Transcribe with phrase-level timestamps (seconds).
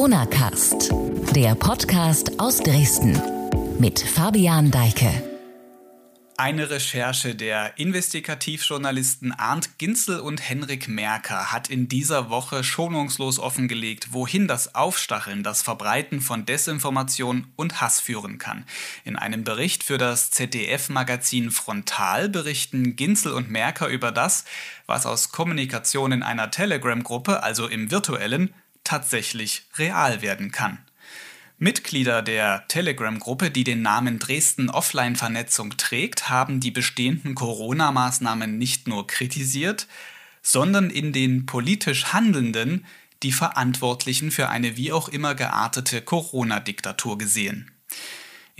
[0.00, 0.94] Corona Cast,
[1.36, 3.20] der Podcast aus Dresden
[3.78, 5.12] mit Fabian Deike.
[6.38, 14.14] Eine Recherche der Investigativjournalisten Arndt Ginzel und Henrik Merker hat in dieser Woche schonungslos offengelegt,
[14.14, 18.64] wohin das Aufstacheln, das Verbreiten von Desinformation und Hass führen kann.
[19.04, 24.46] In einem Bericht für das ZDF-Magazin Frontal berichten Ginzel und Merker über das,
[24.86, 28.54] was aus Kommunikation in einer Telegram-Gruppe, also im virtuellen,
[28.90, 30.78] tatsächlich real werden kann.
[31.58, 39.06] Mitglieder der Telegram-Gruppe, die den Namen Dresden Offline-Vernetzung trägt, haben die bestehenden Corona-Maßnahmen nicht nur
[39.06, 39.86] kritisiert,
[40.42, 42.84] sondern in den politisch Handelnden
[43.22, 47.70] die Verantwortlichen für eine wie auch immer geartete Corona-Diktatur gesehen.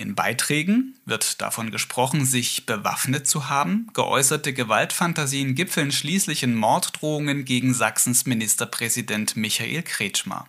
[0.00, 3.88] In Beiträgen wird davon gesprochen, sich bewaffnet zu haben.
[3.92, 10.48] Geäußerte Gewaltfantasien gipfeln schließlich in Morddrohungen gegen Sachsens Ministerpräsident Michael Kretschmer.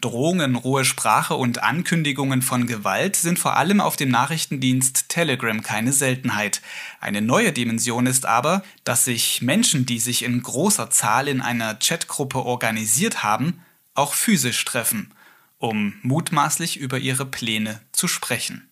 [0.00, 5.92] Drohungen, rohe Sprache und Ankündigungen von Gewalt sind vor allem auf dem Nachrichtendienst Telegram keine
[5.92, 6.62] Seltenheit.
[7.00, 11.74] Eine neue Dimension ist aber, dass sich Menschen, die sich in großer Zahl in einer
[11.74, 13.62] Chatgruppe organisiert haben,
[13.94, 15.12] auch physisch treffen,
[15.58, 18.70] um mutmaßlich über ihre Pläne zu sprechen.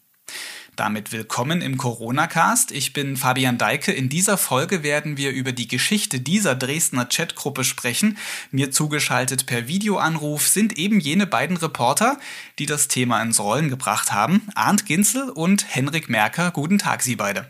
[0.77, 2.73] Damit willkommen im Corona-Cast.
[2.73, 3.93] Ich bin Fabian Deike.
[3.93, 8.19] In dieser Folge werden wir über die Geschichte dieser Dresdner Chatgruppe sprechen.
[8.51, 12.19] Mir zugeschaltet per Videoanruf sind eben jene beiden Reporter,
[12.59, 14.49] die das Thema ins Rollen gebracht haben.
[14.57, 16.51] Arndt Ginzel und Henrik Merker.
[16.51, 17.47] Guten Tag, Sie beide.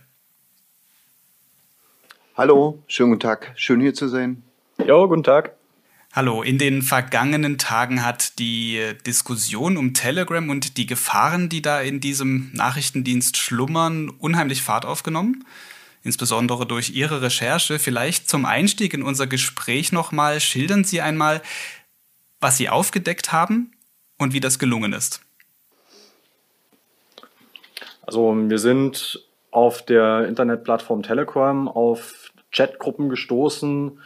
[2.36, 3.52] Hallo, schönen guten Tag.
[3.56, 4.42] Schön hier zu sein.
[4.84, 5.52] Ja, guten Tag.
[6.16, 11.80] Hallo, in den vergangenen Tagen hat die Diskussion um Telegram und die Gefahren, die da
[11.80, 15.44] in diesem Nachrichtendienst schlummern, unheimlich Fahrt aufgenommen.
[16.04, 17.80] Insbesondere durch Ihre Recherche.
[17.80, 21.42] Vielleicht zum Einstieg in unser Gespräch nochmal schildern Sie einmal,
[22.38, 23.72] was Sie aufgedeckt haben
[24.16, 25.20] und wie das gelungen ist.
[28.02, 33.98] Also wir sind auf der Internetplattform Telegram auf Chatgruppen gestoßen,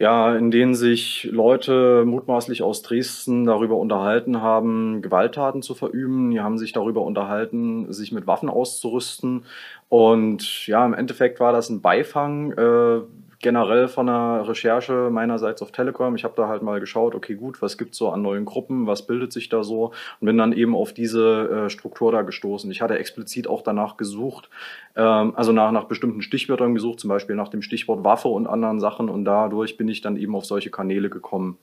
[0.00, 6.30] ja, in denen sich Leute mutmaßlich aus Dresden darüber unterhalten haben, Gewalttaten zu verüben.
[6.30, 9.44] Die haben sich darüber unterhalten, sich mit Waffen auszurüsten.
[9.90, 12.52] Und ja, im Endeffekt war das ein Beifang.
[12.52, 13.00] Äh,
[13.40, 16.14] generell von der Recherche meinerseits auf Telegram.
[16.14, 19.06] Ich habe da halt mal geschaut, okay, gut, was gibt's so an neuen Gruppen, was
[19.06, 22.70] bildet sich da so und bin dann eben auf diese äh, Struktur da gestoßen.
[22.70, 24.50] Ich hatte explizit auch danach gesucht,
[24.94, 28.78] ähm, also nach, nach bestimmten Stichwörtern gesucht, zum Beispiel nach dem Stichwort Waffe und anderen
[28.78, 31.56] Sachen und dadurch bin ich dann eben auf solche Kanäle gekommen.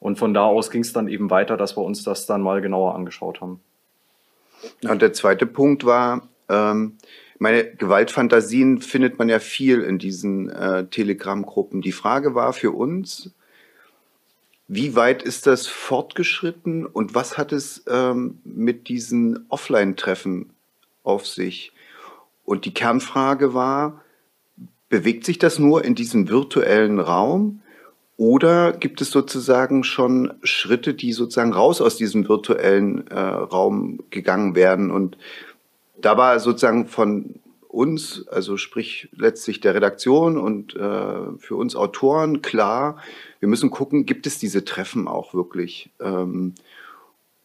[0.00, 2.60] Und von da aus ging es dann eben weiter, dass wir uns das dann mal
[2.60, 3.60] genauer angeschaut haben.
[4.82, 6.98] Und der zweite Punkt war, ähm,
[7.38, 11.82] meine Gewaltfantasien findet man ja viel in diesen äh, Telegram-Gruppen.
[11.82, 13.30] Die Frage war für uns,
[14.68, 20.50] wie weit ist das fortgeschritten und was hat es ähm, mit diesen Offline-Treffen
[21.04, 21.72] auf sich?
[22.44, 24.02] Und die Kernfrage war,
[24.88, 27.60] bewegt sich das nur in diesem virtuellen Raum
[28.16, 34.54] oder gibt es sozusagen schon Schritte, die sozusagen raus aus diesem virtuellen äh, Raum gegangen
[34.54, 34.90] werden?
[34.90, 35.18] Und
[36.00, 42.40] da war sozusagen von uns, also sprich letztlich der Redaktion und äh, für uns Autoren
[42.40, 42.96] klar,
[43.40, 45.90] wir müssen gucken, gibt es diese Treffen auch wirklich?
[46.00, 46.54] Ähm,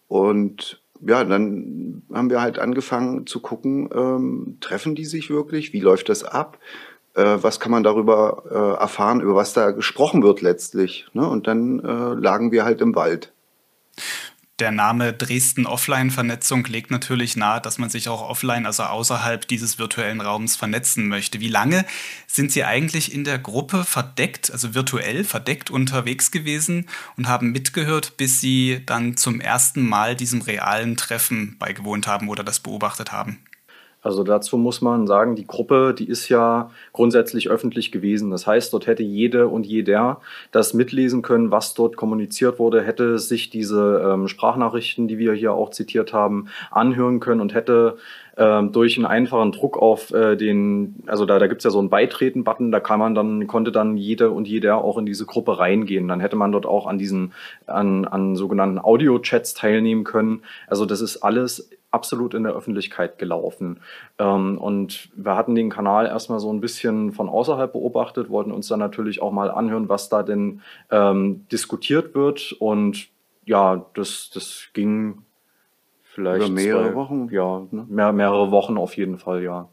[0.08, 5.74] und ja, dann haben wir halt angefangen zu gucken, ähm, treffen die sich wirklich?
[5.74, 6.60] Wie läuft das ab?
[7.16, 11.08] Äh, was kann man darüber äh, erfahren, über was da gesprochen wird letztlich?
[11.14, 11.28] Ne?
[11.28, 13.34] Und dann äh, lagen wir halt im Wald
[14.62, 19.80] der Name Dresden Offline-Vernetzung legt natürlich nahe, dass man sich auch offline, also außerhalb dieses
[19.80, 21.40] virtuellen Raums vernetzen möchte.
[21.40, 21.84] Wie lange
[22.28, 28.18] sind Sie eigentlich in der Gruppe verdeckt, also virtuell verdeckt unterwegs gewesen und haben mitgehört,
[28.18, 33.40] bis Sie dann zum ersten Mal diesem realen Treffen beigewohnt haben oder das beobachtet haben?
[34.02, 38.32] Also dazu muss man sagen, die Gruppe, die ist ja grundsätzlich öffentlich gewesen.
[38.32, 43.20] Das heißt, dort hätte jede und jeder das mitlesen können, was dort kommuniziert wurde, hätte
[43.20, 47.98] sich diese ähm, Sprachnachrichten, die wir hier auch zitiert haben, anhören können und hätte
[48.38, 51.80] ähm, durch einen einfachen Druck auf äh, den, also da, da gibt es ja so
[51.80, 55.60] einen Beitreten-Button, da kann man dann, konnte dann jede und jeder auch in diese Gruppe
[55.60, 56.08] reingehen.
[56.08, 57.34] Dann hätte man dort auch an diesen,
[57.68, 60.42] an, an sogenannten Audio-Chats teilnehmen können.
[60.68, 63.82] Also das ist alles absolut in der Öffentlichkeit gelaufen.
[64.18, 68.68] Ähm, und wir hatten den Kanal erstmal so ein bisschen von außerhalb beobachtet, wollten uns
[68.68, 72.54] dann natürlich auch mal anhören, was da denn ähm, diskutiert wird.
[72.60, 73.10] Und
[73.46, 75.24] ja, das, das ging
[76.04, 77.30] vielleicht Über mehrere zwei, Wochen.
[77.32, 77.86] Ja, ne?
[77.90, 79.68] mehr, mehrere Wochen auf jeden Fall, ja.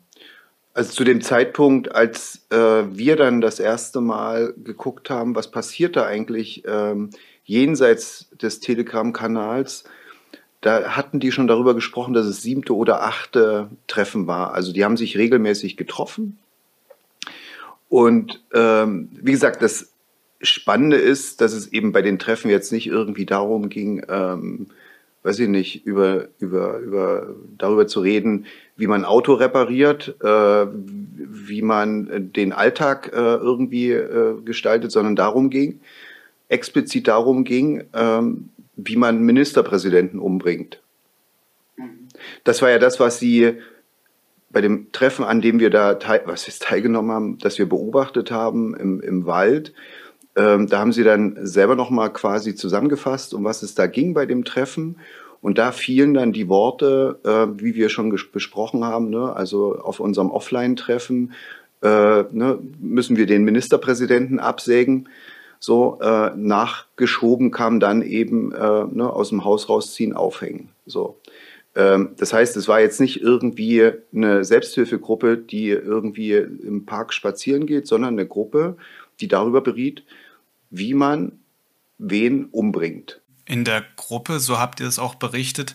[0.75, 5.97] Also zu dem Zeitpunkt, als äh, wir dann das erste Mal geguckt haben, was passiert
[5.97, 7.11] da eigentlich ähm,
[7.43, 9.85] jenseits des Telegram-Kanals,
[10.61, 14.55] da hatten die schon darüber gesprochen, dass es siebte oder achte Treffen war.
[14.55, 16.39] Also die haben sich regelmäßig getroffen.
[17.89, 19.93] Und ähm, wie gesagt, das
[20.41, 24.67] Spannende ist, dass es eben bei den Treffen jetzt nicht irgendwie darum ging, ähm,
[25.23, 28.47] weiß ich nicht, über, über, über, darüber zu reden,
[28.77, 35.51] wie man Auto repariert, äh, wie man den Alltag äh, irgendwie äh, gestaltet, sondern darum
[35.51, 35.81] ging,
[36.49, 40.81] explizit darum ging, ähm, wie man Ministerpräsidenten umbringt.
[42.45, 43.59] Das war ja das, was sie
[44.51, 48.31] bei dem Treffen, an dem wir da teil, was jetzt teilgenommen haben, das wir beobachtet
[48.31, 49.75] haben im, im Wald,
[50.37, 54.25] ähm, da haben sie dann selber nochmal quasi zusammengefasst, um was es da ging bei
[54.25, 54.97] dem Treffen.
[55.41, 59.35] Und da fielen dann die Worte, äh, wie wir schon besprochen haben, ne?
[59.35, 61.33] also auf unserem Offline-Treffen
[61.83, 65.09] äh, ne, müssen wir den Ministerpräsidenten absägen.
[65.61, 70.69] So äh, nachgeschoben kam dann eben äh, ne, aus dem Haus rausziehen, aufhängen.
[70.87, 71.21] So.
[71.75, 77.67] Ähm, das heißt, es war jetzt nicht irgendwie eine Selbsthilfegruppe, die irgendwie im Park spazieren
[77.67, 78.77] geht, sondern eine Gruppe,
[79.21, 80.05] die darüber beriet,
[80.71, 81.39] wie man
[81.99, 83.21] wen umbringt.
[83.45, 85.75] In der Gruppe, so habt ihr es auch berichtet,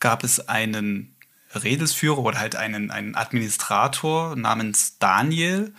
[0.00, 1.14] gab es einen
[1.54, 5.72] Redelsführer oder halt einen, einen Administrator namens Daniel.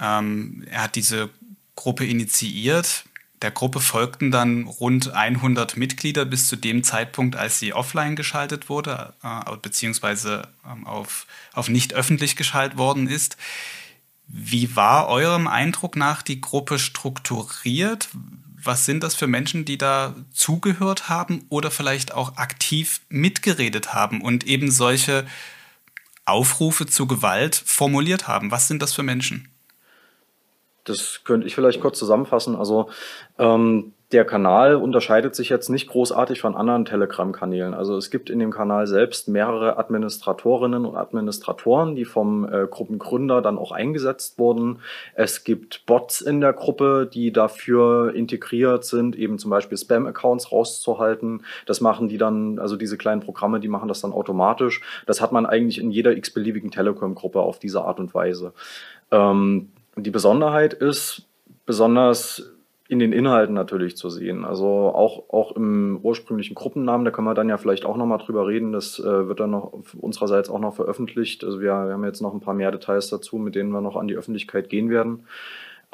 [0.00, 1.30] Ähm, er hat diese
[1.76, 3.04] Gruppe initiiert.
[3.42, 8.68] Der Gruppe folgten dann rund 100 Mitglieder bis zu dem Zeitpunkt, als sie offline geschaltet
[8.68, 13.36] wurde, äh, beziehungsweise ähm, auf, auf nicht öffentlich geschaltet worden ist.
[14.26, 18.08] Wie war eurem Eindruck nach die Gruppe strukturiert?
[18.62, 24.22] Was sind das für Menschen, die da zugehört haben oder vielleicht auch aktiv mitgeredet haben
[24.22, 25.26] und eben solche
[26.24, 28.50] Aufrufe zu Gewalt formuliert haben?
[28.50, 29.53] Was sind das für Menschen?
[30.84, 32.56] Das könnte ich vielleicht kurz zusammenfassen.
[32.56, 32.88] Also
[33.38, 37.74] ähm, der Kanal unterscheidet sich jetzt nicht großartig von anderen Telegram-Kanälen.
[37.74, 43.42] Also es gibt in dem Kanal selbst mehrere Administratorinnen und Administratoren, die vom äh, Gruppengründer
[43.42, 44.78] dann auch eingesetzt wurden.
[45.14, 51.42] Es gibt Bots in der Gruppe, die dafür integriert sind, eben zum Beispiel Spam-Accounts rauszuhalten.
[51.66, 54.80] Das machen die dann, also diese kleinen Programme, die machen das dann automatisch.
[55.06, 58.52] Das hat man eigentlich in jeder x-beliebigen Telegram-Gruppe auf diese Art und Weise.
[59.10, 61.28] Ähm, die Besonderheit ist,
[61.66, 62.50] besonders
[62.86, 64.44] in den Inhalten natürlich zu sehen.
[64.44, 68.46] Also auch, auch im ursprünglichen Gruppennamen, da können wir dann ja vielleicht auch nochmal drüber
[68.46, 68.72] reden.
[68.72, 71.44] Das äh, wird dann noch unsererseits auch noch veröffentlicht.
[71.44, 73.96] Also wir, wir haben jetzt noch ein paar mehr Details dazu, mit denen wir noch
[73.96, 75.26] an die Öffentlichkeit gehen werden.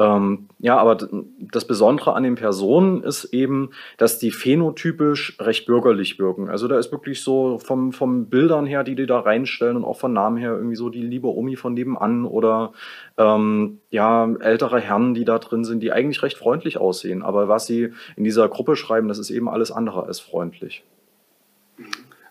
[0.00, 0.96] Ähm, ja, aber
[1.38, 6.48] das Besondere an den Personen ist eben, dass die phänotypisch recht bürgerlich wirken.
[6.48, 9.98] Also da ist wirklich so vom, vom Bildern her, die die da reinstellen und auch
[9.98, 12.72] von Namen her irgendwie so die liebe Omi von nebenan oder
[13.18, 17.22] ähm, ja, ältere Herren, die da drin sind, die eigentlich recht freundlich aussehen.
[17.22, 20.82] Aber was sie in dieser Gruppe schreiben, das ist eben alles andere als freundlich.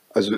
[0.10, 0.38] Also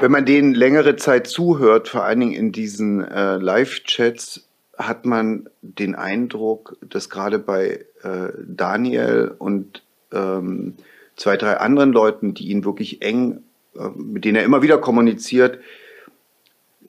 [0.00, 4.47] wenn man denen längere Zeit zuhört, vor allen Dingen in diesen äh, Live-Chats,
[4.78, 9.82] hat man den Eindruck, dass gerade bei äh, Daniel und
[10.12, 10.76] ähm,
[11.16, 13.42] zwei, drei anderen Leuten, die ihn wirklich eng,
[13.76, 15.58] äh, mit denen er immer wieder kommuniziert,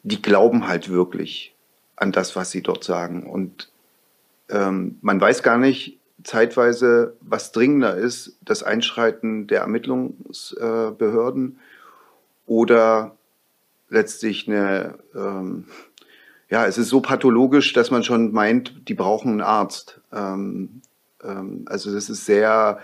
[0.04, 1.56] die glauben halt wirklich
[1.96, 3.30] an das, was sie dort sagen.
[3.30, 3.72] Und
[4.50, 11.60] ähm, man weiß gar nicht zeitweise, was dringender ist, das Einschreiten der Ermittlungsbehörden äh,
[12.46, 13.16] oder
[13.90, 15.66] letztlich eine ähm,
[16.50, 20.02] ja, es ist so pathologisch, dass man schon meint, die brauchen einen Arzt.
[20.12, 20.82] Ähm,
[21.24, 22.80] ähm, also das ist sehr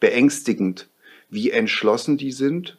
[0.00, 0.88] beängstigend,
[1.28, 2.78] wie entschlossen die sind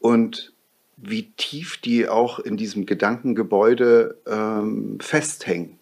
[0.00, 0.52] und
[0.96, 5.78] wie tief die auch in diesem Gedankengebäude ähm, festhängen.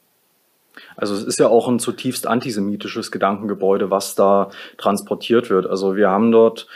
[0.95, 5.67] Also es ist ja auch ein zutiefst antisemitisches Gedankengebäude, was da transportiert wird.
[5.67, 6.69] Also wir haben dort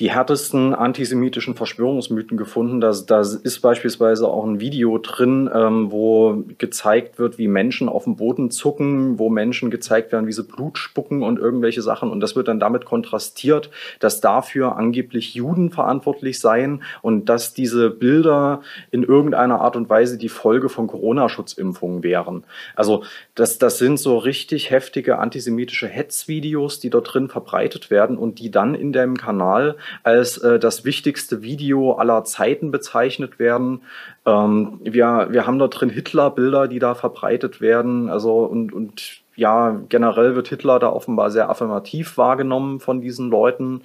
[0.00, 2.80] die härtesten antisemitischen Verschwörungsmythen gefunden.
[2.80, 8.04] Da, da ist beispielsweise auch ein Video drin, ähm, wo gezeigt wird, wie Menschen auf
[8.04, 12.10] dem Boden zucken, wo Menschen gezeigt werden, wie sie Blut spucken und irgendwelche Sachen.
[12.10, 13.70] Und das wird dann damit kontrastiert,
[14.00, 20.18] dass dafür angeblich Juden verantwortlich seien und dass diese Bilder in irgendeiner Art und Weise
[20.18, 22.42] die Folge von Corona-Schutzimpfungen wären.
[22.74, 28.38] Also das, das sind so richtig heftige antisemitische Hetzvideos, die dort drin verbreitet werden und
[28.38, 33.82] die dann in dem Kanal als äh, das wichtigste Video aller Zeiten bezeichnet werden.
[34.24, 38.08] Ähm, wir, wir haben dort drin Hitler-Bilder, die da verbreitet werden.
[38.08, 43.82] Also und, und ja, generell wird Hitler da offenbar sehr affirmativ wahrgenommen von diesen Leuten.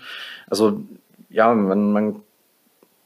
[0.48, 0.84] Also
[1.32, 2.22] ja, man, man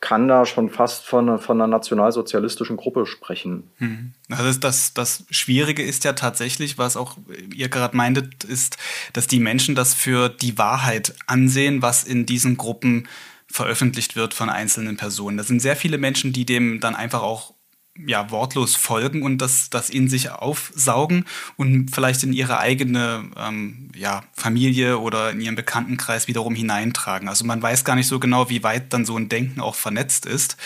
[0.04, 3.72] kann da schon fast von, von einer nationalsozialistischen Gruppe sprechen.
[3.78, 4.12] Hm.
[4.30, 7.16] Also das, das Schwierige ist ja tatsächlich, was auch
[7.56, 8.76] ihr gerade meintet, ist,
[9.14, 13.08] dass die Menschen das für die Wahrheit ansehen, was in diesen Gruppen
[13.48, 15.38] veröffentlicht wird von einzelnen Personen.
[15.38, 17.53] Da sind sehr viele Menschen, die dem dann einfach auch
[17.96, 21.26] ja, wortlos folgen und das, das in sich aufsaugen
[21.58, 27.30] und vielleicht in ihre eigene ähm, ja, Familie oder in ihren Bekanntenkreis wiederum hineintragen.
[27.30, 30.26] Also man weiß gar nicht so genau, wie weit dann so ein Denken auch vernetzt
[30.26, 30.58] ist.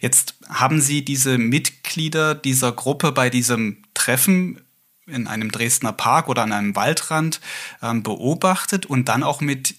[0.00, 4.60] Jetzt haben Sie diese Mitglieder dieser Gruppe bei diesem Treffen
[5.08, 7.40] in einem Dresdner Park oder an einem Waldrand
[7.82, 9.74] ähm, beobachtet und dann auch mit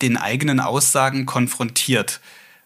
[0.00, 2.20] den eigenen Aussagen konfrontiert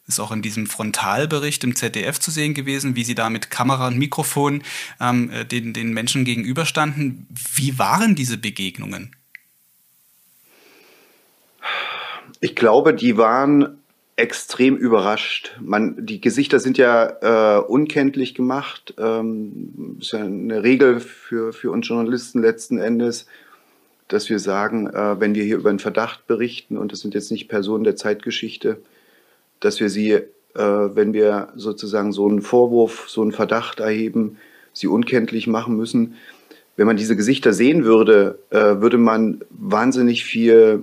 [0.06, 3.88] ist auch in diesem Frontalbericht im ZDF zu sehen gewesen, wie sie da mit Kamera
[3.88, 4.62] und Mikrofon
[5.00, 7.26] ähm, äh, den, den Menschen gegenüberstanden.
[7.54, 9.14] Wie waren diese Begegnungen?
[12.40, 13.78] Ich glaube, die waren
[14.16, 15.56] extrem überrascht.
[15.60, 18.94] Man, die Gesichter sind ja äh, unkenntlich gemacht.
[18.98, 23.26] Ähm, ist ja eine Regel für, für uns Journalisten letzten Endes,
[24.08, 27.30] dass wir sagen, äh, wenn wir hier über einen Verdacht berichten, und das sind jetzt
[27.30, 28.80] nicht Personen der Zeitgeschichte,
[29.60, 34.38] dass wir sie, äh, wenn wir sozusagen so einen Vorwurf, so einen Verdacht erheben,
[34.72, 36.16] sie unkenntlich machen müssen.
[36.76, 40.82] Wenn man diese Gesichter sehen würde, äh, würde man wahnsinnig viel,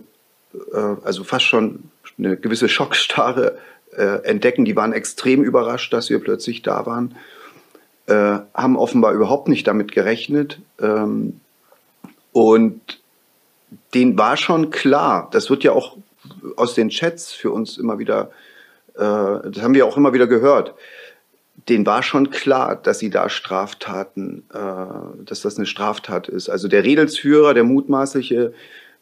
[0.73, 1.83] äh, also fast schon
[2.17, 3.57] eine gewisse Schockstarre
[3.95, 4.65] äh, entdecken.
[4.65, 7.15] Die waren extrem überrascht, dass wir plötzlich da waren,
[8.07, 10.59] äh, haben offenbar überhaupt nicht damit gerechnet.
[10.79, 11.39] Ähm,
[12.31, 13.01] und
[13.93, 15.97] denen war schon klar, das wird ja auch
[16.55, 18.31] aus den Chats für uns immer wieder
[18.95, 20.75] das haben wir auch immer wieder gehört,
[21.69, 26.49] denen war schon klar, dass sie da Straftaten, äh, dass das eine Straftat ist.
[26.49, 28.53] Also der Redelsführer, der mutmaßliche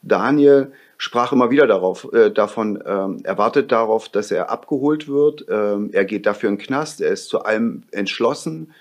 [0.02, 5.46] Daniel, sprach immer wieder darauf, äh, davon, ähm, er wartet darauf, dass er abgeholt wird.
[5.50, 8.74] Ähm, er geht dafür in den Knast, er ist zu allem entschlossen.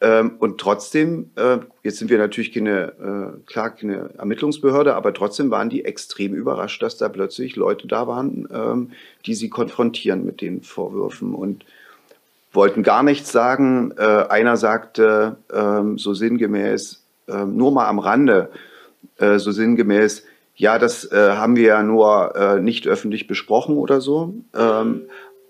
[0.00, 2.92] Ähm, und trotzdem, äh, jetzt sind wir natürlich keine,
[3.38, 8.06] äh, klar, keine Ermittlungsbehörde, aber trotzdem waren die extrem überrascht, dass da plötzlich Leute da
[8.06, 8.90] waren, ähm,
[9.24, 11.64] die sie konfrontieren mit den Vorwürfen und
[12.52, 13.92] wollten gar nichts sagen.
[13.96, 18.50] Äh, einer sagte ähm, so sinngemäß, ähm, nur mal am Rande,
[19.16, 20.24] äh, so sinngemäß,
[20.56, 24.34] ja, das äh, haben wir ja nur äh, nicht öffentlich besprochen oder so.
[24.54, 25.02] Ähm,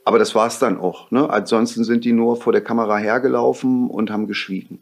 [0.06, 1.10] aber das war es dann auch.
[1.10, 1.28] Ne?
[1.28, 4.78] Ansonsten sind die nur vor der Kamera hergelaufen und haben geschwiegen.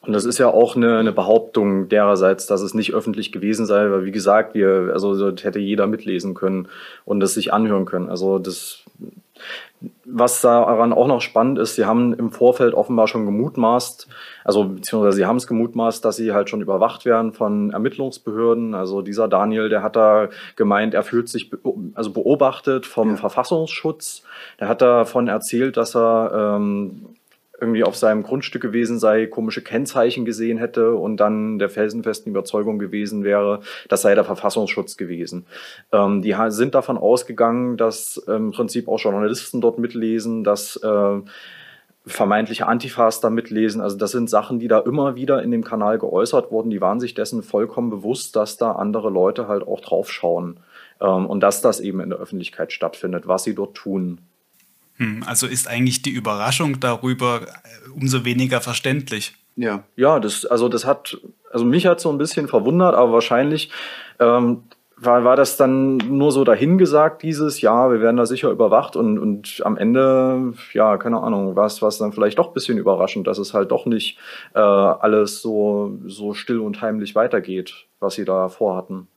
[0.00, 3.90] Und das ist ja auch eine, eine, Behauptung dererseits, dass es nicht öffentlich gewesen sei,
[3.90, 6.68] weil wie gesagt, wir, also das hätte jeder mitlesen können
[7.04, 8.08] und das sich anhören können.
[8.08, 8.84] Also das
[10.04, 14.08] was daran auch noch spannend ist, sie haben im Vorfeld offenbar schon gemutmaßt,
[14.48, 18.74] also beziehungsweise sie haben es gemutmaßt, dass sie halt schon überwacht werden von Ermittlungsbehörden.
[18.74, 21.58] Also dieser Daniel, der hat da gemeint, er fühlt sich be
[21.92, 23.16] also beobachtet vom ja.
[23.16, 24.22] Verfassungsschutz.
[24.58, 27.08] Der hat davon erzählt, dass er ähm,
[27.60, 32.78] irgendwie auf seinem Grundstück gewesen sei, komische Kennzeichen gesehen hätte und dann der felsenfesten Überzeugung
[32.78, 35.44] gewesen wäre, das sei der Verfassungsschutz gewesen.
[35.92, 41.20] Ähm, die sind davon ausgegangen, dass im Prinzip auch Journalisten dort mitlesen, dass äh,
[42.08, 43.80] vermeintliche Antifas da mitlesen.
[43.80, 46.70] Also das sind Sachen, die da immer wieder in dem Kanal geäußert wurden.
[46.70, 50.60] Die waren sich dessen vollkommen bewusst, dass da andere Leute halt auch draufschauen
[51.00, 54.20] ähm, und dass das eben in der Öffentlichkeit stattfindet, was sie dort tun.
[54.96, 59.34] Hm, also ist eigentlich die Überraschung darüber äh, umso weniger verständlich.
[59.56, 59.84] Ja.
[59.96, 61.18] Ja, das, also das hat,
[61.52, 63.70] also mich hat so ein bisschen verwundert, aber wahrscheinlich
[64.20, 64.62] ähm,
[65.00, 69.18] war, war das dann nur so dahingesagt, dieses, ja, wir werden da sicher überwacht und,
[69.18, 73.38] und am Ende, ja, keine Ahnung, war es dann vielleicht doch ein bisschen überraschend, dass
[73.38, 74.18] es halt doch nicht
[74.54, 79.08] äh, alles so, so still und heimlich weitergeht, was sie da vorhatten.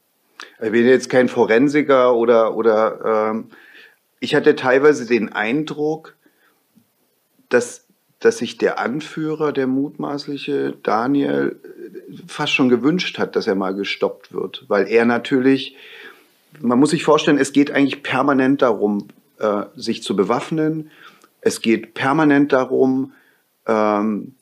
[0.62, 3.50] Ich bin jetzt kein Forensiker oder, oder ähm
[4.22, 6.16] ich hatte teilweise den Eindruck,
[7.50, 7.88] dass,
[8.22, 11.60] dass sich der Anführer, der mutmaßliche Daniel,
[12.28, 15.76] fast schon gewünscht hat, dass er mal gestoppt wird, weil er natürlich,
[16.60, 19.08] man muss sich vorstellen, es geht eigentlich permanent darum,
[19.40, 20.92] äh, sich zu bewaffnen.
[21.42, 23.14] Es geht permanent darum,
[23.66, 24.36] ähm,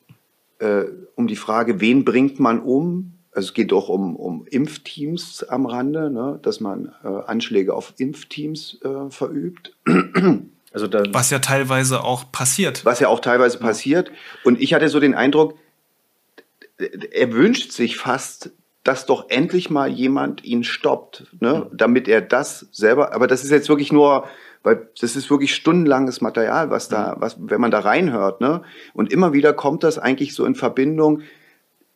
[0.59, 0.83] äh,
[1.15, 3.13] um die Frage, wen bringt man um?
[3.31, 7.93] Also es geht auch um, um Impfteams am Rande, ne, dass man äh, Anschläge auf
[7.97, 9.73] Impfteams äh, verübt.
[10.71, 12.85] Also was ja teilweise auch passiert.
[12.85, 13.65] Was ja auch teilweise ja.
[13.65, 14.11] passiert.
[14.43, 15.57] Und ich hatte so den Eindruck,
[16.77, 18.51] er wünscht sich fast,
[18.83, 21.69] dass doch endlich mal jemand ihn stoppt, ne?
[21.73, 24.27] damit er das selber, aber das ist jetzt wirklich nur,
[24.63, 28.61] weil das ist wirklich stundenlanges Material, was da, was, wenn man da reinhört, ne?
[28.93, 31.23] Und immer wieder kommt das eigentlich so in Verbindung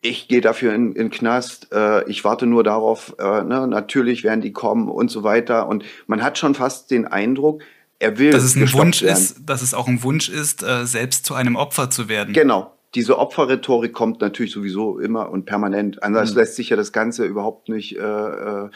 [0.04, 4.42] ich gehe dafür in den Knast, äh, ich warte nur darauf, äh, ne, natürlich werden
[4.42, 5.66] die kommen und so weiter.
[5.66, 7.62] Und man hat schon fast den Eindruck,
[8.04, 8.30] er will.
[8.30, 9.16] Dass es ein Wunsch werden.
[9.16, 12.34] ist, dass es auch ein Wunsch ist, äh, selbst zu einem Opfer zu werden.
[12.34, 12.72] Genau.
[12.94, 16.02] Diese Opferrhetorik kommt natürlich sowieso immer und permanent.
[16.02, 16.38] Anders mhm.
[16.38, 18.68] lässt sich ja das Ganze überhaupt nicht äh, äh,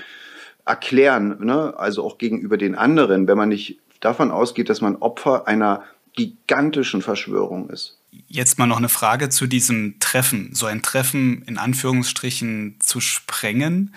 [0.66, 1.36] erklären.
[1.40, 1.74] Ne?
[1.76, 5.84] Also auch gegenüber den anderen, wenn man nicht davon ausgeht, dass man Opfer einer
[6.16, 7.98] gigantischen Verschwörung ist.
[8.26, 10.50] Jetzt mal noch eine Frage zu diesem Treffen.
[10.52, 13.94] So ein Treffen in Anführungsstrichen zu sprengen.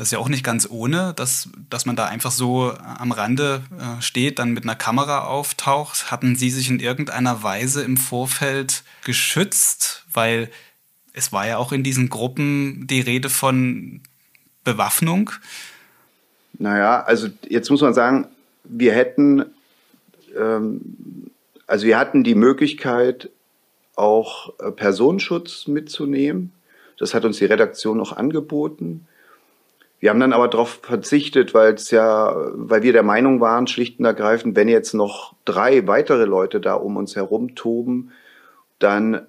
[0.00, 3.60] Das ist ja auch nicht ganz ohne, dass, dass man da einfach so am Rande
[3.78, 6.10] äh, steht, dann mit einer Kamera auftaucht.
[6.10, 10.06] Hatten Sie sich in irgendeiner Weise im Vorfeld geschützt?
[10.10, 10.48] Weil
[11.12, 14.00] es war ja auch in diesen Gruppen die Rede von
[14.64, 15.32] Bewaffnung.
[16.54, 18.26] Naja, also jetzt muss man sagen,
[18.64, 19.44] wir hätten,
[20.34, 21.30] ähm,
[21.66, 23.28] also wir hatten die Möglichkeit,
[23.96, 26.52] auch äh, Personenschutz mitzunehmen.
[26.98, 29.06] Das hat uns die Redaktion auch angeboten.
[30.00, 33.98] Wir haben dann aber darauf verzichtet, weil es ja, weil wir der Meinung waren, schlicht
[33.98, 38.10] und ergreifend, wenn jetzt noch drei weitere Leute da um uns herum toben,
[38.78, 39.26] dann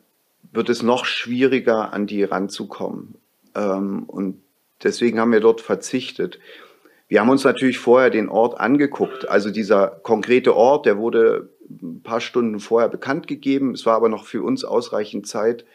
[0.53, 3.15] wird es noch schwieriger, an die ranzukommen.
[3.53, 4.41] Ähm, und
[4.81, 6.39] deswegen haben wir dort verzichtet.
[7.09, 9.27] Wir haben uns natürlich vorher den Ort angeguckt.
[9.27, 13.73] Also dieser konkrete Ort, der wurde ein paar Stunden vorher bekannt gegeben.
[13.73, 15.65] Es war aber noch für uns ausreichend Zeit,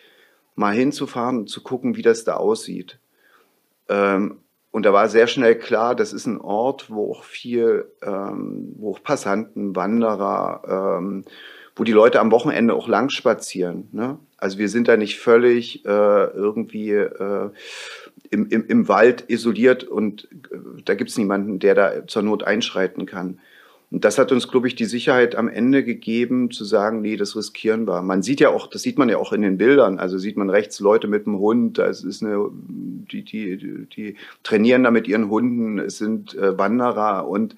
[0.55, 2.99] mal hinzufahren und zu gucken, wie das da aussieht.
[3.91, 4.39] Ähm,
[4.77, 8.91] und da war sehr schnell klar, das ist ein Ort, wo auch viel, ähm, wo
[8.91, 11.25] auch Passanten, Wanderer, ähm,
[11.75, 13.89] wo die Leute am Wochenende auch lang spazieren.
[13.93, 14.19] Ne?
[14.37, 17.49] Also wir sind da nicht völlig äh, irgendwie äh,
[18.29, 22.45] im, im, im Wald isoliert und äh, da gibt es niemanden, der da zur Not
[22.45, 23.41] einschreiten kann.
[23.91, 27.37] Und das hat uns, glaube ich, die Sicherheit am Ende gegeben, zu sagen, nee, das
[27.37, 28.03] riskieren wir.
[28.03, 29.99] Man sieht ja auch, das sieht man ja auch in den Bildern.
[29.99, 34.17] Also sieht man rechts Leute mit dem Hund, das ist eine, die, die, die, die
[34.43, 37.55] trainieren da mit ihren Hunden, es sind äh, Wanderer und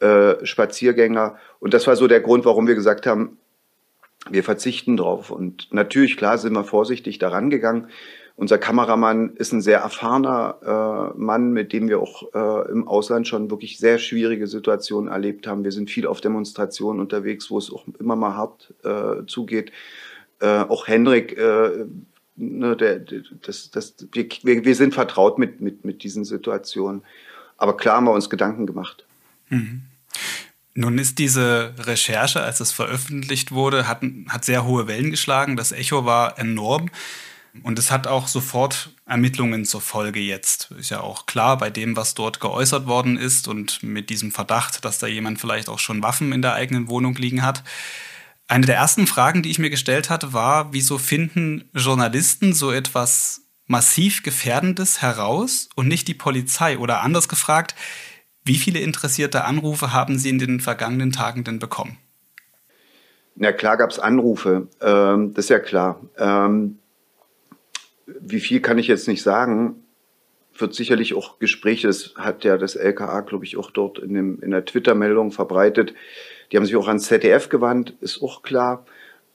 [0.00, 1.36] äh, Spaziergänger.
[1.60, 3.36] Und das war so der Grund, warum wir gesagt haben,
[4.30, 5.30] wir verzichten drauf.
[5.30, 7.88] Und natürlich, klar, sind wir vorsichtig daran gegangen.
[8.42, 13.28] Unser Kameramann ist ein sehr erfahrener äh, Mann, mit dem wir auch äh, im Ausland
[13.28, 15.62] schon wirklich sehr schwierige Situationen erlebt haben.
[15.62, 19.70] Wir sind viel auf Demonstrationen unterwegs, wo es auch immer mal hart äh, zugeht.
[20.40, 21.84] Äh, auch Henrik, äh,
[22.34, 23.04] ne, der,
[23.46, 27.02] das, das, wir, wir sind vertraut mit, mit, mit diesen Situationen.
[27.58, 29.06] Aber klar haben wir uns Gedanken gemacht.
[29.50, 29.82] Mhm.
[30.74, 35.56] Nun ist diese Recherche, als es veröffentlicht wurde, hat, hat sehr hohe Wellen geschlagen.
[35.56, 36.90] Das Echo war enorm.
[37.62, 40.70] Und es hat auch sofort Ermittlungen zur Folge jetzt.
[40.78, 44.84] Ist ja auch klar bei dem, was dort geäußert worden ist und mit diesem Verdacht,
[44.84, 47.62] dass da jemand vielleicht auch schon Waffen in der eigenen Wohnung liegen hat.
[48.48, 53.42] Eine der ersten Fragen, die ich mir gestellt hatte, war, wieso finden Journalisten so etwas
[53.66, 56.78] massiv Gefährdendes heraus und nicht die Polizei?
[56.78, 57.74] Oder anders gefragt,
[58.44, 61.98] wie viele interessierte Anrufe haben Sie in den vergangenen Tagen denn bekommen?
[63.34, 66.00] Na klar gab es Anrufe, ähm, das ist ja klar.
[66.18, 66.78] Ähm,
[68.20, 69.76] wie viel kann ich jetzt nicht sagen.
[70.56, 74.42] Wird sicherlich auch Gespräche, das hat ja das LKA, glaube ich, auch dort in, dem,
[74.42, 75.94] in der Twitter-Meldung verbreitet.
[76.50, 78.84] Die haben sich auch ans ZDF gewandt, ist auch klar.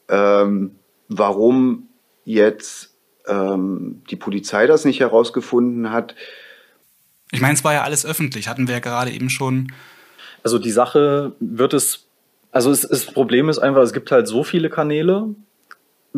[0.09, 0.75] Ähm,
[1.09, 1.89] warum
[2.23, 2.93] jetzt
[3.27, 6.15] ähm, die Polizei das nicht herausgefunden hat.
[7.31, 9.71] Ich meine, es war ja alles öffentlich, hatten wir ja gerade eben schon.
[10.43, 12.07] Also die Sache wird es,
[12.51, 15.35] also es, das Problem ist einfach, es gibt halt so viele Kanäle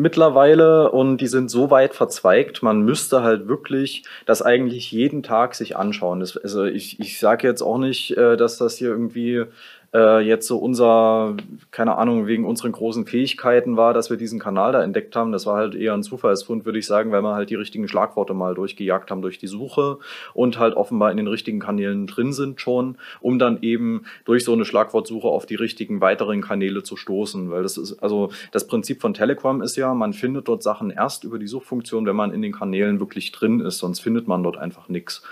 [0.00, 5.54] mittlerweile und die sind so weit verzweigt, man müsste halt wirklich das eigentlich jeden Tag
[5.54, 6.20] sich anschauen.
[6.20, 9.44] Das, also ich, ich sage jetzt auch nicht, äh, dass das hier irgendwie
[9.92, 11.36] äh, jetzt so unser,
[11.70, 15.32] keine Ahnung, wegen unseren großen Fähigkeiten war, dass wir diesen Kanal da entdeckt haben.
[15.32, 18.34] Das war halt eher ein Zufallsfund, würde ich sagen, weil wir halt die richtigen Schlagworte
[18.34, 19.98] mal durchgejagt haben durch die Suche
[20.32, 24.52] und halt offenbar in den richtigen Kanälen drin sind schon, um dann eben durch so
[24.52, 27.50] eine Schlagwortsuche auf die richtigen weiteren Kanäle zu stoßen.
[27.50, 31.24] Weil das ist, also das Prinzip von Telegram ist ja, man findet dort Sachen erst
[31.24, 34.56] über die Suchfunktion, wenn man in den Kanälen wirklich drin ist, sonst findet man dort
[34.56, 35.22] einfach nichts.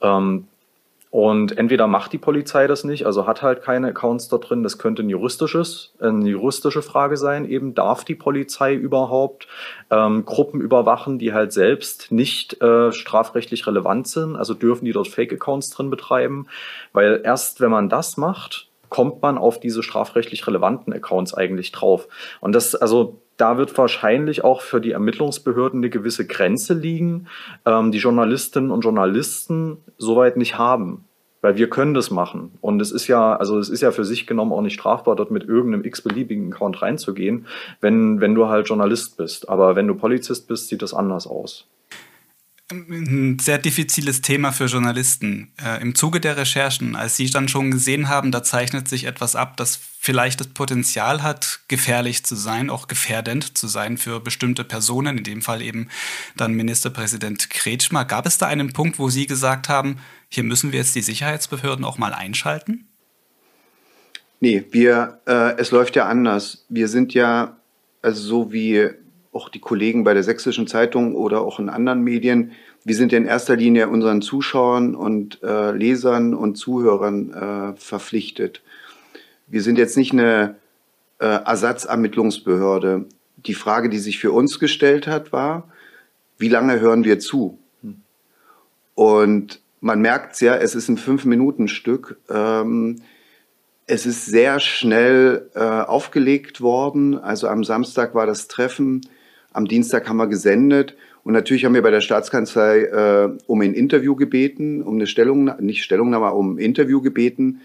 [0.00, 0.46] Ähm,
[1.16, 4.62] und entweder macht die Polizei das nicht, also hat halt keine Accounts da drin.
[4.62, 7.48] Das könnte ein juristisches, eine juristische Frage sein.
[7.48, 9.48] Eben darf die Polizei überhaupt
[9.90, 14.36] ähm, Gruppen überwachen, die halt selbst nicht äh, strafrechtlich relevant sind?
[14.36, 16.48] Also dürfen die dort Fake-Accounts drin betreiben?
[16.92, 22.08] Weil erst wenn man das macht, kommt man auf diese strafrechtlich relevanten Accounts eigentlich drauf.
[22.42, 27.28] Und das, also da wird wahrscheinlich auch für die Ermittlungsbehörden eine gewisse Grenze liegen,
[27.64, 31.05] ähm, die Journalistinnen und Journalisten soweit nicht haben.
[31.46, 32.58] Weil wir können das machen.
[32.60, 35.30] Und es ist ja, also es ist ja für sich genommen auch nicht strafbar, dort
[35.30, 37.46] mit irgendeinem x-beliebigen Account reinzugehen,
[37.80, 39.48] wenn, wenn du halt Journalist bist.
[39.48, 41.68] Aber wenn du Polizist bist, sieht das anders aus.
[42.68, 45.52] Ein sehr diffiziles Thema für Journalisten.
[45.64, 49.36] Äh, Im Zuge der Recherchen, als Sie dann schon gesehen haben, da zeichnet sich etwas
[49.36, 54.64] ab, das vielleicht das Potenzial hat, gefährlich zu sein, auch gefährdend zu sein für bestimmte
[54.64, 55.88] Personen, in dem Fall eben
[56.36, 58.04] dann Ministerpräsident Kretschmer.
[58.04, 59.98] Gab es da einen Punkt, wo Sie gesagt haben,
[60.28, 62.88] hier müssen wir jetzt die Sicherheitsbehörden auch mal einschalten?
[64.40, 66.66] Nee, wir, äh, es läuft ja anders.
[66.68, 67.58] Wir sind ja,
[68.02, 68.90] also so wie
[69.36, 72.52] auch die Kollegen bei der Sächsischen Zeitung oder auch in anderen Medien,
[72.84, 78.62] wir sind in erster Linie unseren Zuschauern und äh, Lesern und Zuhörern äh, verpflichtet.
[79.46, 80.56] Wir sind jetzt nicht eine
[81.18, 83.04] äh, Ersatzermittlungsbehörde.
[83.36, 85.68] Die Frage, die sich für uns gestellt hat, war,
[86.38, 87.58] wie lange hören wir zu?
[88.94, 92.18] Und man merkt es ja, es ist ein Fünf-Minuten-Stück.
[92.30, 93.02] Ähm,
[93.86, 97.18] es ist sehr schnell äh, aufgelegt worden.
[97.18, 99.02] Also am Samstag war das Treffen
[99.56, 103.74] am Dienstag haben wir gesendet und natürlich haben wir bei der Staatskanzlei äh, um ein
[103.74, 107.62] Interview gebeten, um eine Stellungnahme, nicht Stellungnahme, um ein Interview gebeten,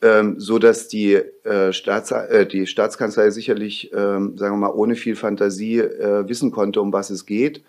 [0.00, 4.94] ähm, so dass die, äh, Staats, äh, die Staatskanzlei sicherlich, ähm, sagen wir mal, ohne
[4.94, 7.62] viel Fantasie äh, wissen konnte, um was es geht.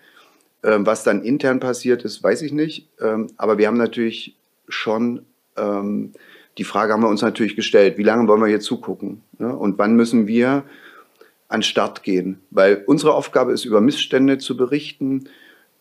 [0.62, 2.88] Ähm, was dann intern passiert ist, weiß ich nicht.
[3.00, 4.36] Ähm, aber wir haben natürlich
[4.68, 5.22] schon
[5.56, 6.12] ähm,
[6.58, 9.22] die Frage haben wir uns natürlich gestellt, wie lange wollen wir hier zugucken?
[9.38, 9.54] Ne?
[9.54, 10.64] Und wann müssen wir
[11.50, 12.40] an Start gehen.
[12.50, 15.28] Weil unsere Aufgabe ist, über Missstände zu berichten,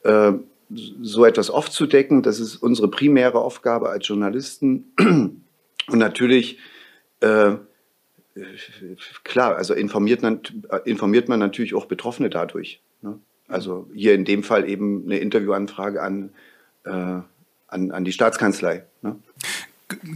[0.03, 0.33] äh,
[0.69, 2.21] so etwas aufzudecken.
[2.21, 4.93] Das ist unsere primäre Aufgabe als Journalisten.
[4.97, 6.57] Und natürlich,
[7.21, 7.53] äh,
[9.23, 10.41] klar, also informiert man,
[10.85, 12.81] informiert man natürlich auch Betroffene dadurch.
[13.01, 13.19] Ne?
[13.47, 16.31] Also hier in dem Fall eben eine Interviewanfrage an,
[16.83, 18.85] äh, an, an die Staatskanzlei.
[19.01, 19.15] Ne?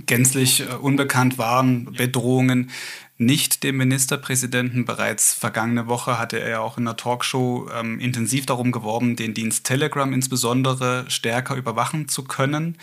[0.05, 2.69] Gänzlich äh, unbekannt waren Bedrohungen
[3.17, 4.85] nicht dem Ministerpräsidenten.
[4.85, 9.65] Bereits vergangene Woche hatte er auch in der Talkshow ähm, intensiv darum geworben, den Dienst
[9.65, 12.77] Telegram insbesondere stärker überwachen zu können.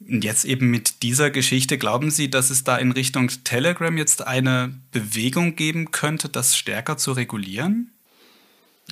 [0.00, 4.26] Und jetzt eben mit dieser Geschichte, glauben Sie, dass es da in Richtung Telegram jetzt
[4.26, 7.90] eine Bewegung geben könnte, das stärker zu regulieren?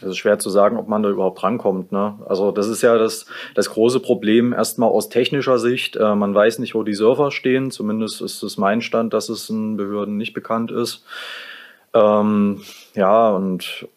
[0.02, 1.90] Es ist schwer zu sagen, ob man da überhaupt rankommt.
[1.90, 2.18] Ne?
[2.28, 5.96] Also das ist ja das, das große Problem erstmal aus technischer Sicht.
[5.96, 7.70] Äh, man weiß nicht, wo die Server stehen.
[7.70, 11.04] Zumindest ist es mein Stand, dass es in Behörden nicht bekannt ist.
[11.94, 12.60] Ähm,
[12.94, 13.88] ja, und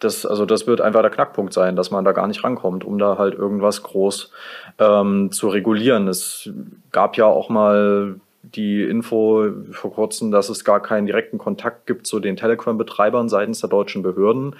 [0.00, 2.98] das, also das wird einfach der Knackpunkt sein, dass man da gar nicht rankommt, um
[2.98, 4.32] da halt irgendwas groß
[4.78, 6.08] ähm, zu regulieren.
[6.08, 6.50] Es
[6.90, 12.06] gab ja auch mal die Info vor kurzem, dass es gar keinen direkten Kontakt gibt
[12.06, 14.56] zu den Telegram-Betreibern seitens der deutschen Behörden.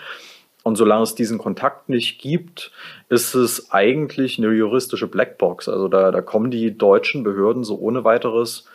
[0.62, 2.70] Und solange es diesen Kontakt nicht gibt,
[3.08, 5.68] ist es eigentlich eine juristische Blackbox.
[5.68, 8.68] Also da, da kommen die deutschen Behörden so ohne weiteres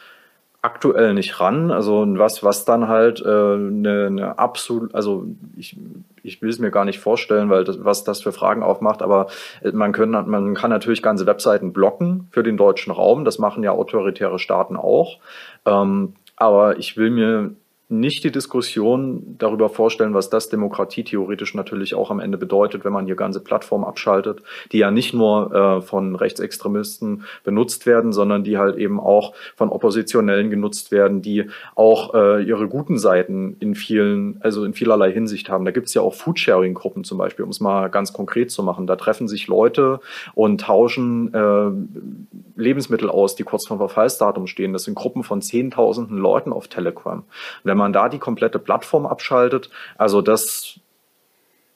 [0.61, 1.71] aktuell nicht ran.
[1.71, 5.77] Also was, was dann halt äh, eine, eine absolut, also ich,
[6.23, 9.27] ich will es mir gar nicht vorstellen, weil das, was das für Fragen aufmacht, aber
[9.71, 13.23] man, können, man kann natürlich ganze Webseiten blocken für den deutschen Raum.
[13.23, 15.19] Das machen ja autoritäre Staaten auch.
[15.65, 17.51] Ähm, aber ich will mir
[17.89, 22.91] nicht die Diskussion darüber vorstellen, was das Demokratie theoretisch natürlich auch am Ende bedeutet, wenn
[22.91, 24.41] man hier ganze Plattformen abschaltet,
[24.73, 29.69] die ja nicht nur äh, von Rechtsextremisten benutzt werden, sondern die halt eben auch von
[29.69, 31.45] Oppositionellen genutzt werden, die
[31.75, 35.63] auch äh, ihre guten Seiten in vielen, also in vielerlei Hinsicht haben.
[35.63, 38.87] Da gibt es ja auch Foodsharing-Gruppen zum Beispiel, um es mal ganz konkret zu machen.
[38.87, 40.01] Da treffen sich Leute
[40.35, 44.73] und tauschen äh, Lebensmittel aus, die kurz vor Verfallsdatum stehen.
[44.73, 47.23] Das sind Gruppen von Zehntausenden Leuten auf Telegram.
[47.63, 50.79] Wenn wenn man da die komplette Plattform abschaltet, also das,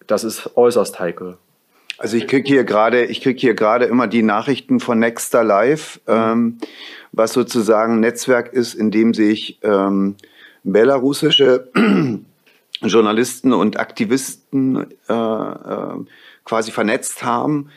[0.08, 1.38] das ist äußerst heikel.
[2.00, 6.02] Also ich kriege hier gerade, ich kriege hier gerade immer die Nachrichten von Nexter Live,
[6.08, 6.58] ähm,
[7.12, 10.16] was sozusagen ein Netzwerk ist, in dem sich ähm,
[10.64, 11.70] belarussische
[12.82, 15.98] Journalisten und Aktivisten äh, äh,
[16.46, 17.70] quasi vernetzt haben.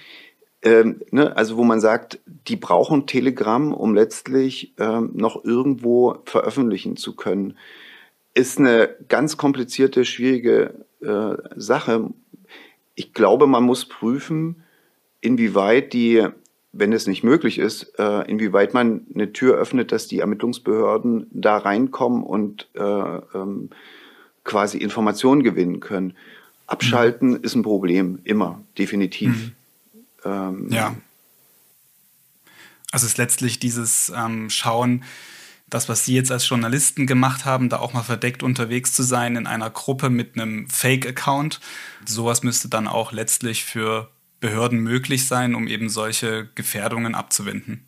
[0.62, 6.96] Ähm, ne, also wo man sagt, die brauchen Telegram, um letztlich ähm, noch irgendwo veröffentlichen
[6.96, 7.58] zu können
[8.34, 12.10] ist eine ganz komplizierte, schwierige äh, Sache.
[12.94, 14.64] Ich glaube, man muss prüfen,
[15.20, 16.26] inwieweit die,
[16.72, 21.56] wenn es nicht möglich ist, äh, inwieweit man eine Tür öffnet, dass die Ermittlungsbehörden da
[21.56, 23.70] reinkommen und äh, ähm,
[24.42, 26.14] quasi Informationen gewinnen können.
[26.66, 27.40] Abschalten mhm.
[27.42, 29.30] ist ein Problem, immer, definitiv.
[29.30, 29.52] Mhm.
[30.24, 30.94] Ähm, ja.
[32.90, 35.04] Also es ist letztlich dieses ähm, Schauen,
[35.74, 39.36] das, was Sie jetzt als Journalisten gemacht haben, da auch mal verdeckt unterwegs zu sein
[39.36, 41.60] in einer Gruppe mit einem Fake-Account.
[42.06, 44.08] Sowas müsste dann auch letztlich für
[44.40, 47.86] Behörden möglich sein, um eben solche Gefährdungen abzuwenden.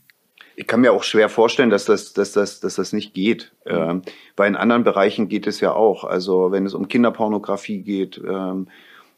[0.56, 3.52] Ich kann mir auch schwer vorstellen, dass das, dass das, dass das nicht geht.
[3.66, 4.02] Ähm,
[4.36, 6.04] weil in anderen Bereichen geht es ja auch.
[6.04, 8.68] Also wenn es um Kinderpornografie geht, ähm,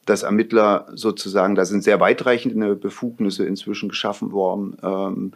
[0.05, 5.33] dass Ermittler sozusagen, da sind sehr weitreichende Befugnisse inzwischen geschaffen worden, ähm,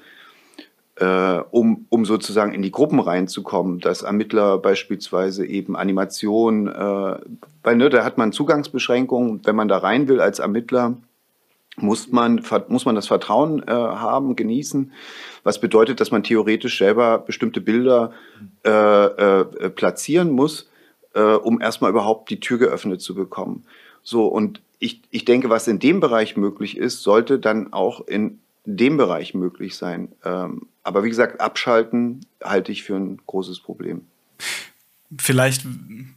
[0.97, 7.19] äh, um, um sozusagen in die Gruppen reinzukommen, dass Ermittler beispielsweise eben Animationen, äh,
[7.63, 10.97] weil ne, da hat man Zugangsbeschränkungen, wenn man da rein will als Ermittler,
[11.77, 14.93] muss man, muss man das Vertrauen äh, haben, genießen,
[15.43, 18.13] was bedeutet, dass man theoretisch selber bestimmte Bilder
[18.65, 20.69] äh, äh, platzieren muss,
[21.15, 23.65] äh, um erstmal überhaupt die Tür geöffnet zu bekommen.
[24.03, 28.41] So, und ich, ich denke, was in dem Bereich möglich ist, sollte dann auch in
[28.65, 30.13] dem Bereich möglich sein.
[30.25, 34.07] Ähm, aber wie gesagt, abschalten halte ich für ein großes Problem.
[35.19, 35.67] Vielleicht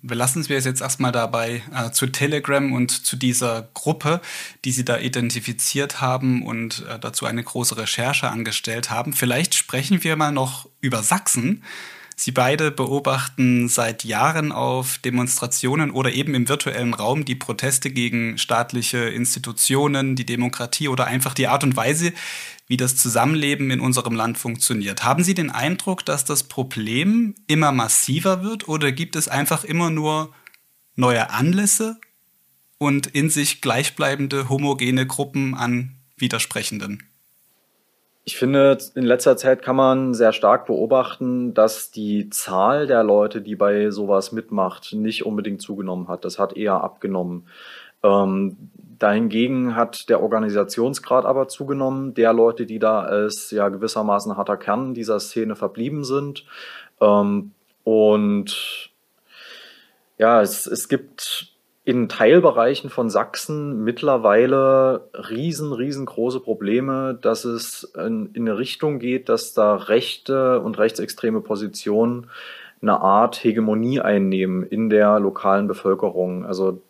[0.02, 4.22] belassen wir es jetzt erstmal dabei äh, zu Telegram und zu dieser Gruppe,
[4.64, 9.12] die Sie da identifiziert haben und äh, dazu eine große Recherche angestellt haben.
[9.12, 11.62] Vielleicht sprechen wir mal noch über Sachsen.
[12.16, 18.38] Sie beide beobachten seit Jahren auf Demonstrationen oder eben im virtuellen Raum die Proteste gegen
[18.38, 22.14] staatliche Institutionen, die Demokratie oder einfach die Art und Weise,
[22.68, 25.04] wie das Zusammenleben in unserem Land funktioniert.
[25.04, 29.90] Haben Sie den Eindruck, dass das Problem immer massiver wird oder gibt es einfach immer
[29.90, 30.32] nur
[30.96, 31.98] neue Anlässe
[32.78, 37.04] und in sich gleichbleibende homogene Gruppen an Widersprechenden?
[38.28, 43.40] Ich finde, in letzter Zeit kann man sehr stark beobachten, dass die Zahl der Leute,
[43.40, 46.26] die bei sowas mitmacht, nicht unbedingt zugenommen hat.
[46.26, 47.48] Das hat eher abgenommen.
[48.02, 54.58] Ähm, dahingegen hat der Organisationsgrad aber zugenommen, der Leute, die da als ja gewissermaßen harter
[54.58, 56.46] Kern dieser Szene verblieben sind.
[57.02, 57.52] Ähm,
[57.84, 58.92] und
[60.18, 68.32] ja, es, es gibt in Teilbereichen von Sachsen mittlerweile riesen, riesengroße Probleme, dass es in,
[68.34, 72.32] in eine Richtung geht, dass da rechte und rechtsextreme Positionen
[72.82, 76.46] eine Art Hegemonie einnehmen in der lokalen Bevölkerung.
[76.46, 76.82] Also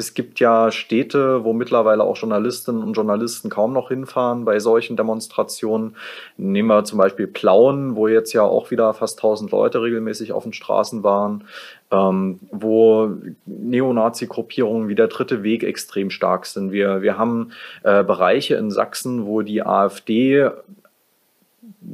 [0.00, 4.96] es gibt ja Städte, wo mittlerweile auch Journalistinnen und Journalisten kaum noch hinfahren bei solchen
[4.96, 5.94] Demonstrationen.
[6.38, 10.42] Nehmen wir zum Beispiel Plauen, wo jetzt ja auch wieder fast 1000 Leute regelmäßig auf
[10.42, 11.44] den Straßen waren,
[11.90, 13.12] ähm, wo
[13.44, 16.72] Neonazi-Gruppierungen wie der Dritte Weg extrem stark sind.
[16.72, 20.48] Wir, wir haben äh, Bereiche in Sachsen, wo die AfD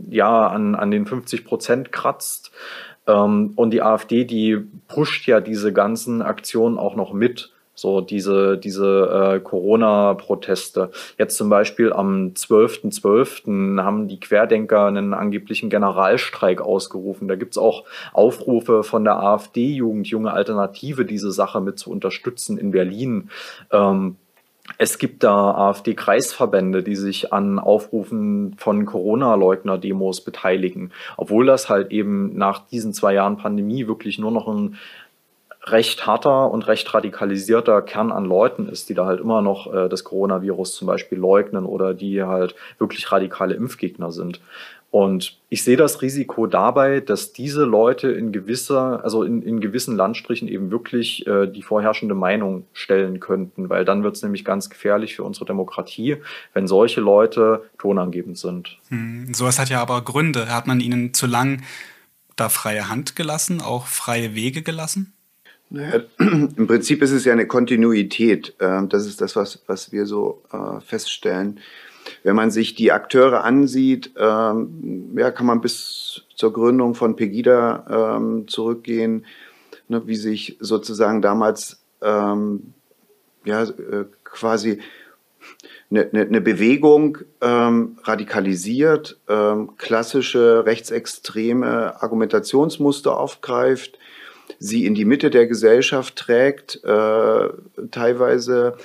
[0.09, 2.53] ja an, an den 50 Prozent kratzt.
[3.07, 7.53] Ähm, und die AfD, die pusht ja diese ganzen Aktionen auch noch mit.
[7.77, 10.91] So diese, diese äh, Corona-Proteste.
[11.19, 13.01] Jetzt zum Beispiel am 12.12.
[13.01, 13.83] .12.
[13.83, 17.29] haben die Querdenker einen angeblichen Generalstreik ausgerufen.
[17.29, 17.85] Da gibt's auch
[18.15, 23.29] Aufrufe von der AfD-Jugend, junge Alternative, diese Sache mit zu unterstützen in Berlin.
[23.71, 24.17] Ähm,
[24.79, 32.37] es gibt da AfD-Kreisverbände, die sich an Aufrufen von Corona-Leugner-Demos beteiligen, obwohl das halt eben
[32.37, 34.77] nach diesen zwei Jahren Pandemie wirklich nur noch ein
[35.67, 39.89] recht harter und recht radikalisierter Kern an Leuten ist, die da halt immer noch äh,
[39.89, 44.41] das Coronavirus zum Beispiel leugnen oder die halt wirklich radikale Impfgegner sind.
[44.93, 49.97] Und ich sehe das Risiko dabei, dass diese Leute in gewisser, also in, in gewissen
[49.97, 54.71] Landstrichen eben wirklich äh, die vorherrschende Meinung stellen könnten, weil dann wird es nämlich ganz
[54.71, 56.17] gefährlich für unsere Demokratie,
[56.55, 58.79] wenn solche Leute tonangebend sind.
[58.89, 60.49] Hm, sowas hat ja aber Gründe.
[60.49, 61.63] Hat man ihnen zu lang
[62.37, 65.16] da freie Hand gelassen, auch freie Wege gelassen?
[65.71, 68.55] Naja, Im Prinzip ist es ja eine Kontinuität.
[68.61, 71.61] Ähm, das ist das, was, was wir so äh, feststellen.
[72.23, 78.17] Wenn man sich die Akteure ansieht, ähm, ja, kann man bis zur Gründung von Pegida
[78.17, 79.27] ähm, zurückgehen,
[79.89, 81.81] ne, wie sich sozusagen damals
[83.47, 84.81] ja, äh, quasi
[85.91, 93.99] eine, eine Bewegung ähm, radikalisiert, ähm, klassische rechtsextreme Argumentationsmuster aufgreift,
[94.59, 97.49] sie in die Mitte der Gesellschaft trägt, äh,
[97.91, 98.77] teilweise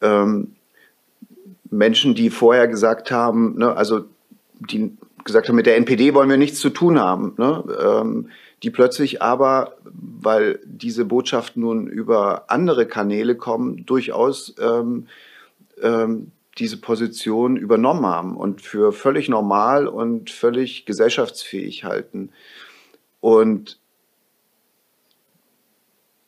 [0.00, 0.54] ähm,
[1.70, 4.04] Menschen, die vorher gesagt haben, ne, also
[4.58, 8.28] die gesagt haben, mit der NPD wollen wir nichts zu tun haben, ne, ähm,
[8.62, 15.06] die plötzlich aber, weil diese Botschaften nun über andere Kanäle kommen, durchaus ähm,
[15.82, 22.30] ähm, diese Position übernommen haben und für völlig normal und völlig gesellschaftsfähig halten.
[23.20, 23.78] Und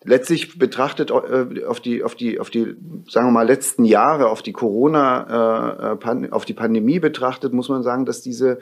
[0.07, 2.77] letztlich betrachtet äh, auf die, auf die, auf die,
[3.09, 7.69] sagen wir mal, letzten Jahre, auf die Corona, äh, äh auf die Pandemie betrachtet, muss
[7.69, 8.59] man sagen, dass diese,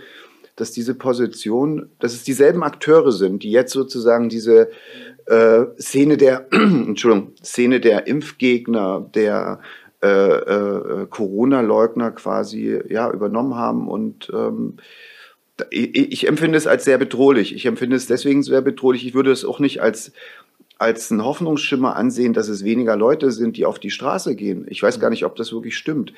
[0.57, 4.71] dass diese Position, dass es dieselben Akteure sind, die jetzt sozusagen diese
[5.27, 9.61] äh, Szene der, Entschuldigung, Szene der Impfgegner, der
[10.03, 14.77] äh, äh, Corona-Leugner quasi ja übernommen haben und ähm,
[15.71, 17.55] ich, ich empfinde es als sehr bedrohlich.
[17.55, 19.07] Ich empfinde es deswegen sehr bedrohlich.
[19.07, 20.13] Ich würde es auch nicht als
[20.85, 24.67] als einen Hoffnungsschimmer ansehen, dass es weniger Leute sind, die auf die Straße gehen.
[24.69, 26.13] Ich weiß gar nicht, ob das wirklich stimmt.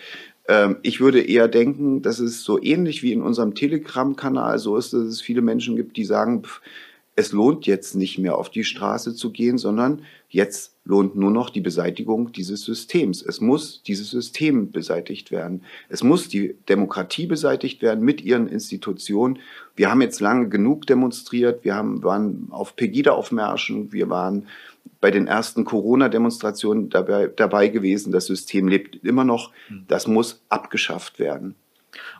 [0.49, 4.93] Ähm, ich würde eher denken, dass es so ähnlich wie in unserem Telegram-Kanal so ist,
[4.93, 6.61] dass es viele Menschen gibt, die sagen, pff,
[7.19, 11.49] es lohnt jetzt nicht mehr auf die Straße zu gehen, sondern jetzt lohnt nur noch
[11.49, 13.23] die Beseitigung dieses Systems.
[13.23, 15.63] Es muss dieses System beseitigt werden.
[15.89, 19.39] Es muss die Demokratie beseitigt werden mit ihren Institutionen.
[19.75, 21.65] Wir haben jetzt lange genug demonstriert.
[21.65, 23.93] Wir haben, waren auf Pegida-Aufmärschen.
[23.93, 24.47] Wir waren
[25.01, 28.13] bei den ersten Corona-Demonstrationen dabei, dabei gewesen.
[28.13, 29.53] Das System lebt immer noch.
[29.89, 31.55] Das muss abgeschafft werden.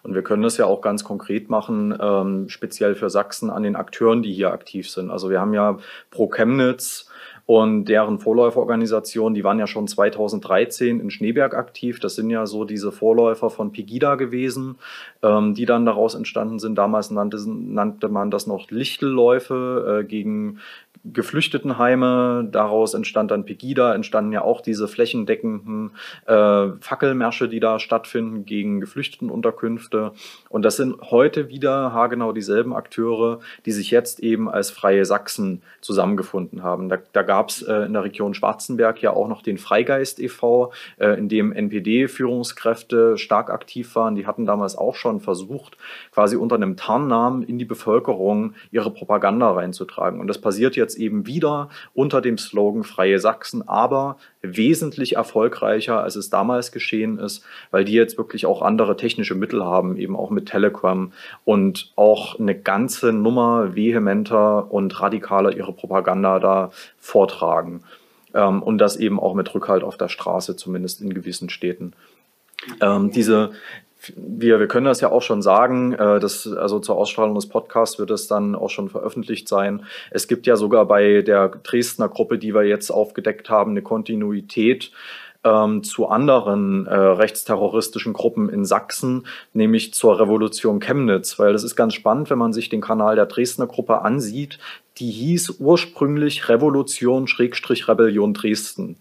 [0.03, 3.77] Und wir können das ja auch ganz konkret machen, ähm, speziell für Sachsen an den
[3.77, 5.11] Akteuren, die hier aktiv sind.
[5.11, 5.79] Also wir haben ja
[6.11, 7.09] Pro Chemnitz
[7.47, 12.01] und deren Vorläuferorganisation, die waren ja schon 2013 in Schneeberg aktiv.
[12.01, 14.79] Das sind ja so diese Vorläufer von Pegida gewesen,
[15.23, 16.75] ähm, die dann daraus entstanden sind.
[16.75, 20.59] Damals nannte, nannte man das noch Lichtelläufe äh, gegen
[21.05, 25.93] Geflüchtetenheime, daraus entstand dann Pegida, entstanden ja auch diese flächendeckenden
[26.27, 30.13] äh, Fackelmärsche, die da stattfinden gegen Geflüchtetenunterkünfte.
[30.49, 35.63] Und das sind heute wieder haargenau dieselben Akteure, die sich jetzt eben als Freie Sachsen
[35.81, 36.89] zusammengefunden haben.
[36.89, 40.73] Da, da gab es äh, in der Region Schwarzenberg ja auch noch den Freigeist e.V.,
[40.99, 44.15] äh, in dem NPD-Führungskräfte stark aktiv waren.
[44.15, 45.77] Die hatten damals auch schon versucht,
[46.13, 50.21] quasi unter einem Tarnnamen in die Bevölkerung ihre Propaganda reinzutragen.
[50.21, 56.01] Und das passiert jetzt jetzt eben wieder unter dem Slogan Freie Sachsen, aber wesentlich erfolgreicher,
[56.01, 60.15] als es damals geschehen ist, weil die jetzt wirklich auch andere technische Mittel haben, eben
[60.15, 61.13] auch mit Telegram
[61.45, 67.83] und auch eine ganze Nummer vehementer und radikaler ihre Propaganda da vortragen.
[68.33, 71.95] Ähm, und das eben auch mit Rückhalt auf der Straße, zumindest in gewissen Städten.
[72.81, 73.51] Ähm, diese,
[74.17, 77.99] wir, wir können das ja auch schon sagen, äh, dass, also zur Ausstrahlung des Podcasts
[77.99, 79.85] wird es dann auch schon veröffentlicht sein.
[80.11, 84.91] Es gibt ja sogar bei der Dresdner Gruppe, die wir jetzt aufgedeckt haben, eine Kontinuität
[85.45, 91.77] ähm, zu anderen äh, rechtsterroristischen Gruppen in Sachsen, nämlich zur Revolution Chemnitz, weil das ist
[91.77, 94.59] ganz spannend, wenn man sich den Kanal der Dresdner Gruppe ansieht.
[94.99, 98.97] Die hieß ursprünglich Revolution-Rebellion Dresden.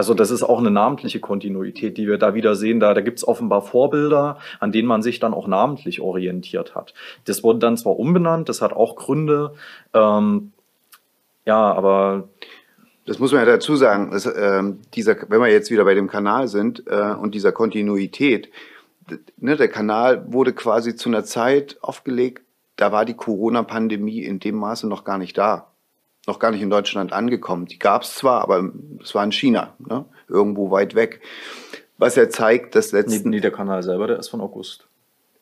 [0.00, 2.80] Also das ist auch eine namentliche Kontinuität, die wir da wieder sehen.
[2.80, 6.94] Da, da gibt es offenbar Vorbilder, an denen man sich dann auch namentlich orientiert hat.
[7.26, 9.52] Das wurde dann zwar umbenannt, das hat auch Gründe.
[9.92, 10.52] Ähm,
[11.44, 12.30] ja, aber
[13.04, 14.62] das muss man ja dazu sagen, dass, äh,
[14.94, 18.48] dieser, wenn wir jetzt wieder bei dem Kanal sind äh, und dieser Kontinuität,
[19.36, 22.42] ne, der Kanal wurde quasi zu einer Zeit aufgelegt,
[22.76, 25.69] da war die Corona-Pandemie in dem Maße noch gar nicht da
[26.30, 27.66] noch gar nicht in Deutschland angekommen.
[27.66, 28.70] Die gab es zwar, aber
[29.02, 30.04] es war in China, ne?
[30.28, 31.20] irgendwo weit weg.
[31.98, 33.30] Was er zeigt, dass letzten...
[33.30, 34.86] Nee, nee, der Kanal selber, der ist von August.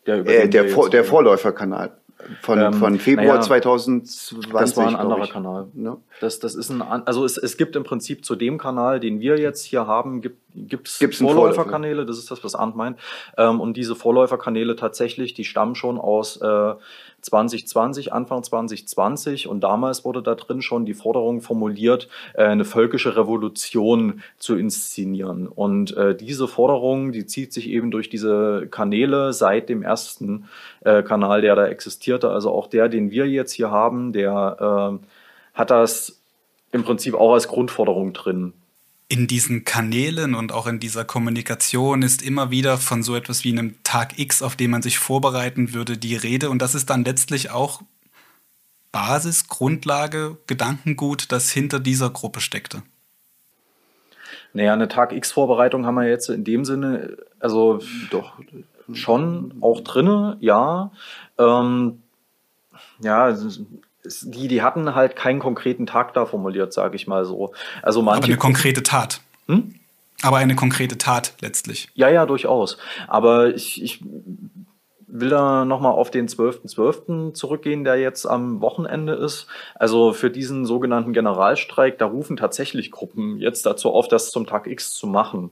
[0.06, 1.92] Der, äh, der, Vor, der Vorläuferkanal
[2.40, 4.52] von, ähm, von Februar naja, 2020.
[4.52, 5.30] Das war ein anderer ich.
[5.30, 5.68] Kanal.
[5.74, 5.98] Ne?
[6.20, 9.38] Das, das ist ein, also es, es gibt im Prinzip zu dem Kanal, den wir
[9.38, 12.98] jetzt hier haben, gibt gibt's, gibt's Vorläuferkanäle, das ist das, was Arndt meint.
[13.36, 16.74] Ähm, und diese Vorläuferkanäle tatsächlich, die stammen schon aus äh,
[17.22, 23.16] 2020, Anfang 2020 und damals wurde da drin schon die Forderung formuliert, äh, eine völkische
[23.16, 25.46] Revolution zu inszenieren.
[25.46, 30.48] Und äh, diese Forderung, die zieht sich eben durch diese Kanäle seit dem ersten
[30.84, 34.98] äh, Kanal, der da existierte, also auch der, den wir jetzt hier haben, der
[35.54, 36.20] hat das
[36.72, 38.52] im Prinzip auch als Grundforderung drin
[39.08, 43.52] in diesen Kanälen und auch in dieser Kommunikation ist immer wieder von so etwas wie
[43.52, 46.50] einem Tag X, auf den man sich vorbereiten würde, die Rede.
[46.50, 47.80] Und das ist dann letztlich auch
[48.92, 52.82] Basis, Grundlage, Gedankengut, das hinter dieser Gruppe steckte.
[54.52, 58.34] Naja, eine Tag X-Vorbereitung haben wir jetzt in dem Sinne, also doch
[58.92, 60.90] schon auch drinne, ja.
[61.38, 62.02] Ähm,
[63.00, 63.34] ja,
[64.04, 67.52] die, die hatten halt keinen konkreten Tag da formuliert, sage ich mal so.
[67.82, 69.20] Also manche Aber eine konkrete Tat.
[69.46, 69.74] Hm?
[70.22, 71.88] Aber eine konkrete Tat letztlich.
[71.94, 72.78] Ja, ja, durchaus.
[73.06, 74.02] Aber ich, ich
[75.06, 76.74] will da nochmal auf den 12.12.
[76.74, 77.34] .12.
[77.34, 79.46] zurückgehen, der jetzt am Wochenende ist.
[79.74, 84.66] Also für diesen sogenannten Generalstreik, da rufen tatsächlich Gruppen jetzt dazu auf, das zum Tag
[84.66, 85.50] X zu machen.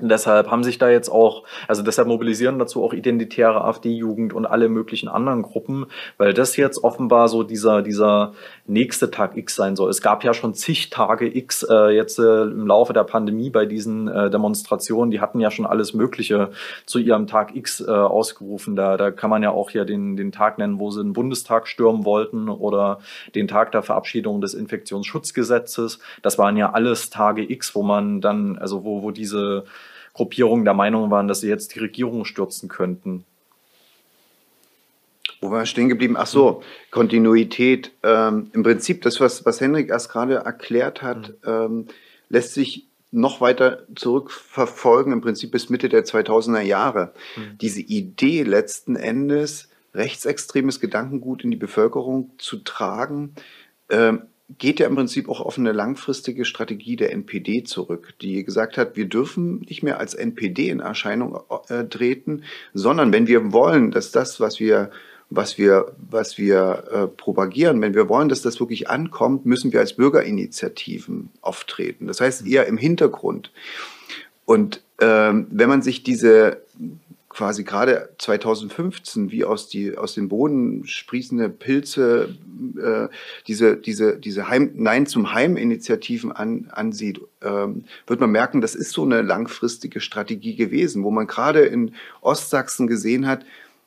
[0.00, 4.46] Und deshalb haben sich da jetzt auch, also deshalb mobilisieren dazu auch identitäre AfD-Jugend und
[4.46, 5.86] alle möglichen anderen Gruppen,
[6.18, 8.32] weil das jetzt offenbar so dieser, dieser
[8.66, 9.90] nächste Tag X sein soll.
[9.90, 13.66] Es gab ja schon zig Tage X äh, jetzt äh, im Laufe der Pandemie bei
[13.66, 15.10] diesen äh, Demonstrationen.
[15.10, 16.50] Die hatten ja schon alles Mögliche
[16.86, 18.76] zu ihrem Tag X äh, ausgerufen.
[18.76, 21.68] Da, da kann man ja auch hier den, den Tag nennen, wo sie den Bundestag
[21.68, 23.00] stürmen wollten oder
[23.34, 25.98] den Tag der Verabschiedung des Infektionsschutzgesetzes.
[26.22, 29.64] Das waren ja alles Tage X, wo man dann, also wo, wo diese
[30.12, 33.24] Gruppierungen der Meinung waren, dass sie jetzt die Regierung stürzen könnten.
[35.40, 36.16] Wo war stehen geblieben?
[36.18, 37.92] Ach so, Kontinuität.
[38.02, 41.34] Ähm, Im Prinzip, das, was, was Henrik erst gerade erklärt hat, mhm.
[41.46, 41.86] ähm,
[42.28, 47.12] lässt sich noch weiter zurückverfolgen, im Prinzip bis Mitte der 2000er Jahre.
[47.36, 47.58] Mhm.
[47.58, 53.34] Diese Idee letzten Endes, rechtsextremes Gedankengut in die Bevölkerung zu tragen,
[53.88, 54.22] ähm,
[54.58, 58.96] geht ja im Prinzip auch auf eine langfristige Strategie der NPD zurück, die gesagt hat,
[58.96, 61.38] wir dürfen nicht mehr als NPD in Erscheinung
[61.68, 62.44] äh, treten,
[62.74, 64.90] sondern wenn wir wollen, dass das, was wir
[65.32, 69.78] was wir, was wir äh, propagieren, wenn wir wollen, dass das wirklich ankommt, müssen wir
[69.78, 72.08] als Bürgerinitiativen auftreten.
[72.08, 73.52] Das heißt eher im Hintergrund.
[74.44, 76.62] Und ähm, wenn man sich diese
[77.30, 82.36] quasi gerade 2015 wie aus, die, aus dem Boden sprießende Pilze,
[82.76, 83.08] äh,
[83.46, 88.90] diese, diese, diese Heim, Nein zum Heim-Initiativen an, ansieht, ähm, wird man merken, das ist
[88.90, 93.46] so eine langfristige Strategie gewesen, wo man gerade in Ostsachsen gesehen hat,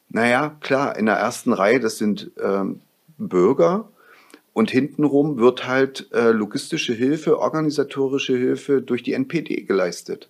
[0.09, 2.79] naja, klar, in der ersten Reihe, das sind ähm,
[3.17, 3.89] Bürger,
[4.53, 10.29] und hintenrum wird halt äh, logistische Hilfe, organisatorische Hilfe durch die NPD geleistet.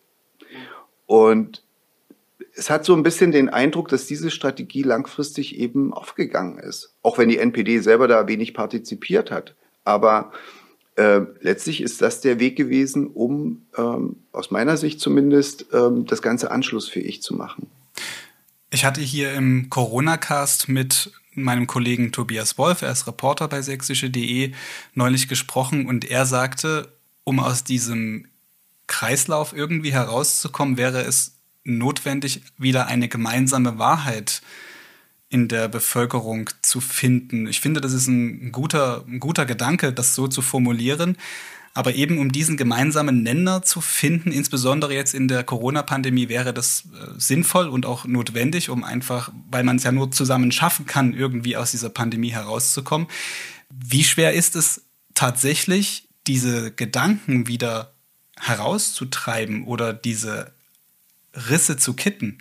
[1.05, 1.62] Und
[2.55, 6.93] es hat so ein bisschen den Eindruck, dass diese Strategie langfristig eben aufgegangen ist.
[7.01, 9.55] Auch wenn die NPD selber da wenig partizipiert hat.
[9.83, 10.31] Aber
[10.95, 16.21] äh, letztlich ist das der Weg gewesen, um ähm, aus meiner Sicht zumindest ähm, das
[16.21, 17.67] Ganze anschlussfähig zu machen.
[18.69, 24.51] Ich hatte hier im Corona-Cast mit meinem Kollegen Tobias Wolf, er ist Reporter bei sächsische.de,
[24.93, 26.91] neulich gesprochen und er sagte,
[27.23, 28.27] um aus diesem
[28.85, 31.32] Kreislauf irgendwie herauszukommen, wäre es
[31.63, 34.41] notwendig, wieder eine gemeinsame Wahrheit
[35.29, 37.47] in der Bevölkerung zu finden.
[37.47, 41.17] Ich finde, das ist ein guter, ein guter Gedanke, das so zu formulieren.
[41.73, 46.83] Aber eben um diesen gemeinsamen Nenner zu finden, insbesondere jetzt in der Corona-Pandemie, wäre das
[46.93, 51.15] äh, sinnvoll und auch notwendig, um einfach, weil man es ja nur zusammen schaffen kann,
[51.15, 53.07] irgendwie aus dieser Pandemie herauszukommen.
[53.71, 54.83] Wie schwer ist es
[55.15, 57.93] tatsächlich, diese Gedanken wieder
[58.39, 60.53] herauszutreiben oder diese
[61.33, 62.39] Risse zu kitten,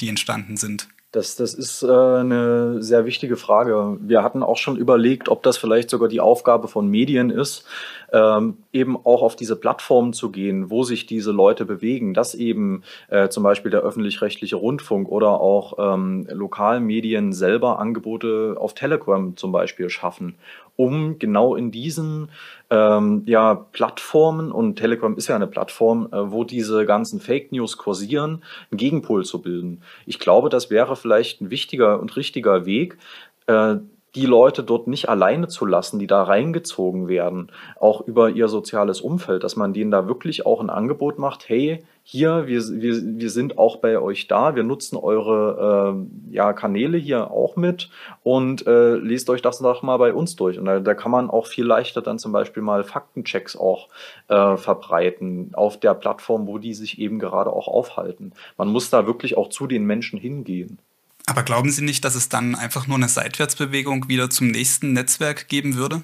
[0.00, 0.88] die entstanden sind?
[1.14, 3.98] Das, das ist äh, eine sehr wichtige Frage.
[4.00, 7.64] Wir hatten auch schon überlegt, ob das vielleicht sogar die Aufgabe von Medien ist,
[8.12, 12.82] ähm, eben auch auf diese Plattformen zu gehen, wo sich diese Leute bewegen, dass eben
[13.10, 19.52] äh, zum Beispiel der öffentlich-rechtliche Rundfunk oder auch ähm, Lokalmedien selber Angebote auf Telegram zum
[19.52, 20.34] Beispiel schaffen,
[20.76, 22.30] um genau in diesen
[22.70, 27.76] ähm, ja, Plattformen, und Telegram ist ja eine Plattform, äh, wo diese ganzen Fake News
[27.76, 29.82] kursieren, einen Gegenpol zu bilden.
[30.06, 32.98] Ich glaube, das wäre vielleicht ein wichtiger und richtiger Weg,
[33.46, 33.76] äh,
[34.14, 37.50] die Leute dort nicht alleine zu lassen, die da reingezogen werden,
[37.80, 41.84] auch über ihr soziales Umfeld, dass man denen da wirklich auch ein Angebot macht, hey,
[42.06, 45.96] hier, wir, wir, wir sind auch bei euch da, wir nutzen eure
[46.30, 47.88] äh, ja, Kanäle hier auch mit
[48.22, 50.58] und äh, lest euch das doch mal bei uns durch.
[50.58, 53.88] Und da, da kann man auch viel leichter dann zum Beispiel mal Faktenchecks auch
[54.28, 58.32] äh, verbreiten auf der Plattform, wo die sich eben gerade auch aufhalten.
[58.58, 60.78] Man muss da wirklich auch zu den Menschen hingehen.
[61.26, 65.48] Aber glauben Sie nicht, dass es dann einfach nur eine Seitwärtsbewegung wieder zum nächsten Netzwerk
[65.48, 66.02] geben würde?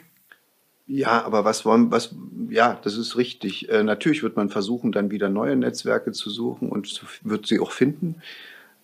[0.86, 2.14] Ja, aber was wollen, was,
[2.48, 3.68] ja, das ist richtig.
[3.68, 7.60] Äh, natürlich wird man versuchen, dann wieder neue Netzwerke zu suchen und zu, wird sie
[7.60, 8.22] auch finden.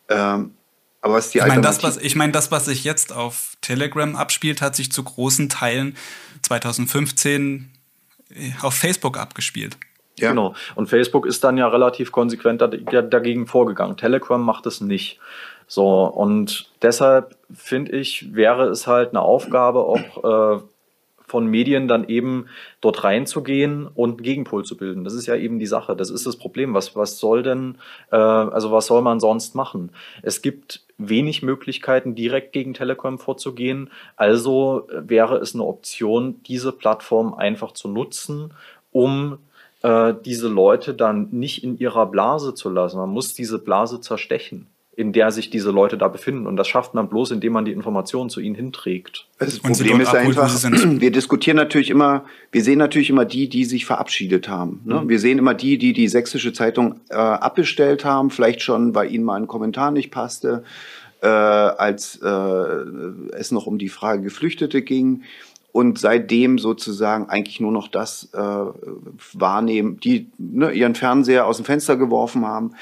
[0.09, 0.53] Ähm,
[1.01, 4.15] aber was die ich meine, das, was, ich meine, das, was sich jetzt auf Telegram
[4.15, 5.97] abspielt, hat sich zu großen Teilen
[6.43, 7.73] 2015
[8.31, 9.77] äh, auf Facebook abgespielt.
[10.19, 10.31] Ja.
[10.31, 10.55] Genau.
[10.75, 13.97] Und Facebook ist dann ja relativ konsequent dagegen vorgegangen.
[13.97, 15.19] Telegram macht es nicht.
[15.67, 20.61] So, und deshalb finde ich, wäre es halt eine Aufgabe auch äh,
[21.27, 22.47] von Medien dann eben
[22.81, 25.03] dort reinzugehen und einen Gegenpol zu bilden.
[25.03, 25.97] Das ist ja eben die Sache.
[25.97, 26.73] Das ist das Problem.
[26.73, 27.79] Was, was soll denn,
[28.13, 29.91] äh, also was soll man sonst machen?
[30.23, 33.91] Es gibt wenig Möglichkeiten, direkt gegen Telekom vorzugehen.
[34.15, 38.55] Also wäre es eine Option, diese Plattform einfach zu nutzen,
[38.93, 39.39] um
[39.83, 42.99] äh, diese Leute dann nicht in ihrer Blase zu lassen.
[42.99, 46.47] Man muss diese Blase zerstechen in der sich diese Leute da befinden.
[46.47, 49.27] Und das schafft man bloß, indem man die Informationen zu ihnen hinträgt.
[49.39, 53.85] Das Problem ist einfach, wir diskutieren natürlich immer, wir sehen natürlich immer die, die sich
[53.85, 54.81] verabschiedet haben.
[54.87, 55.03] Ne?
[55.03, 55.09] Mhm.
[55.11, 59.25] Wir sehen immer die, die die sächsische Zeitung äh, abbestellt haben, vielleicht schon, weil ihnen
[59.25, 60.65] mal ein Kommentar nicht passte,
[61.21, 62.29] äh, als äh,
[63.37, 65.25] es noch um die Frage Geflüchtete ging
[65.73, 71.67] und seitdem sozusagen eigentlich nur noch das äh, wahrnehmen, die ne, ihren Fernseher aus dem
[71.67, 72.73] Fenster geworfen haben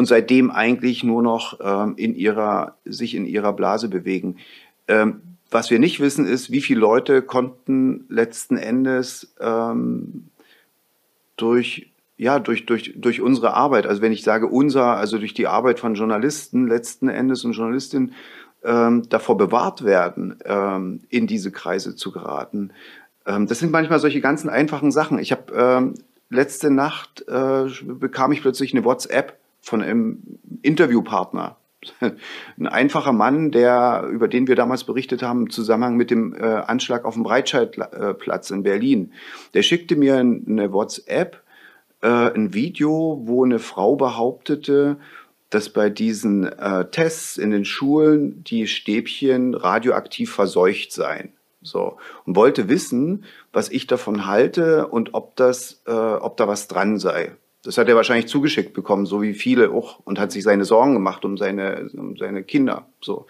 [0.00, 4.38] und seitdem eigentlich nur noch ähm, in ihrer, sich in ihrer Blase bewegen.
[4.88, 5.20] Ähm,
[5.50, 10.30] was wir nicht wissen, ist, wie viele Leute konnten letzten Endes ähm,
[11.36, 15.46] durch, ja, durch, durch, durch unsere Arbeit, also wenn ich sage unser, also durch die
[15.46, 18.14] Arbeit von Journalisten letzten Endes und Journalistinnen,
[18.64, 22.70] ähm, davor bewahrt werden, ähm, in diese Kreise zu geraten.
[23.26, 25.18] Ähm, das sind manchmal solche ganzen einfachen Sachen.
[25.18, 25.92] Ich habe
[26.30, 30.22] letzte Nacht äh, bekam ich plötzlich eine WhatsApp von einem
[30.62, 31.56] Interviewpartner.
[32.58, 36.44] Ein einfacher Mann, der, über den wir damals berichtet haben, im Zusammenhang mit dem äh,
[36.44, 39.12] Anschlag auf dem Breitscheidplatz in Berlin.
[39.54, 41.42] Der schickte mir eine WhatsApp,
[42.02, 44.98] äh, ein Video, wo eine Frau behauptete,
[45.48, 51.32] dass bei diesen äh, Tests in den Schulen die Stäbchen radioaktiv verseucht seien.
[51.62, 51.98] So.
[52.24, 56.98] Und wollte wissen, was ich davon halte und ob das, äh, ob da was dran
[56.98, 57.32] sei.
[57.62, 60.94] Das hat er wahrscheinlich zugeschickt bekommen, so wie viele auch, und hat sich seine Sorgen
[60.94, 62.86] gemacht um seine, um seine Kinder.
[63.00, 63.26] So.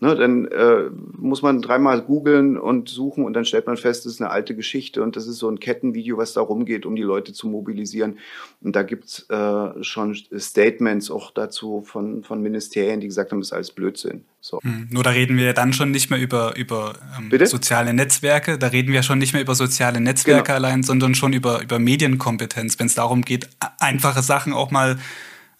[0.00, 4.12] Ne, dann äh, muss man dreimal googeln und suchen und dann stellt man fest, das
[4.12, 7.02] ist eine alte Geschichte und das ist so ein Kettenvideo, was da rumgeht, um die
[7.02, 8.18] Leute zu mobilisieren.
[8.60, 13.48] Und da gibt's äh, schon Statements auch dazu von, von Ministerien, die gesagt haben, das
[13.48, 14.24] ist alles Blödsinn.
[14.40, 14.60] So.
[14.62, 18.56] Hm, nur da reden wir ja dann schon nicht mehr über, über ähm, soziale Netzwerke,
[18.56, 20.54] da reden wir schon nicht mehr über soziale Netzwerke genau.
[20.58, 23.48] allein, sondern schon über, über Medienkompetenz, wenn es darum geht,
[23.80, 24.96] einfache Sachen auch mal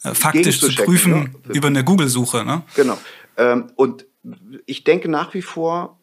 [0.04, 1.30] äh, faktisch zu prüfen ne?
[1.48, 2.44] über eine Google-Suche.
[2.44, 2.62] Ne?
[2.76, 2.98] Genau.
[3.36, 4.07] Ähm, und
[4.66, 5.98] ich denke nach wie vor,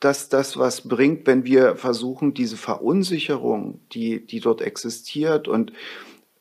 [0.00, 5.72] dass das was bringt, wenn wir versuchen, diese Verunsicherung, die, die dort existiert und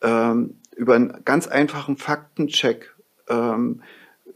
[0.02, 2.94] ähm, über einen ganz einfachen Faktencheck
[3.30, 3.82] ähm,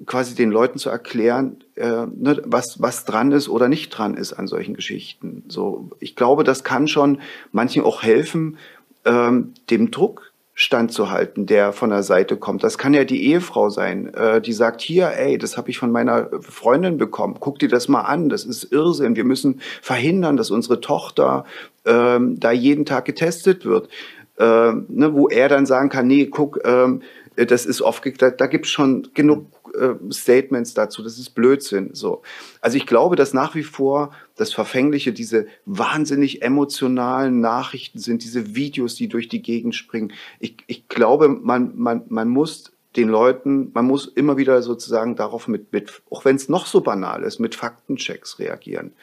[0.05, 4.33] quasi den Leuten zu erklären, äh, ne, was, was dran ist oder nicht dran ist
[4.33, 5.43] an solchen Geschichten.
[5.49, 7.19] So, ich glaube, das kann schon
[7.51, 8.57] manchen auch helfen,
[9.03, 10.28] ähm, dem Druck
[10.59, 12.65] standzuhalten, der von der Seite kommt.
[12.65, 15.89] Das kann ja die Ehefrau sein, äh, die sagt, hier, ey, das habe ich von
[15.89, 20.51] meiner Freundin bekommen, guck dir das mal an, das ist Irrsinn, wir müssen verhindern, dass
[20.51, 21.45] unsere Tochter
[21.85, 23.87] ähm, da jeden Tag getestet wird.
[24.37, 27.03] Ähm, ne, wo er dann sagen kann, nee, guck, ähm,
[27.37, 31.91] das ist oft, da, da gibt es schon genug äh, Statements dazu, das ist Blödsinn.
[31.93, 32.21] So.
[32.59, 38.55] Also ich glaube, dass nach wie vor das Verfängliche diese wahnsinnig emotionalen Nachrichten sind, diese
[38.55, 40.13] Videos, die durch die Gegend springen.
[40.39, 45.47] Ich, ich glaube, man, man, man muss den Leuten, man muss immer wieder sozusagen darauf
[45.47, 48.93] mit, mit auch wenn es noch so banal ist, mit Faktenchecks reagieren,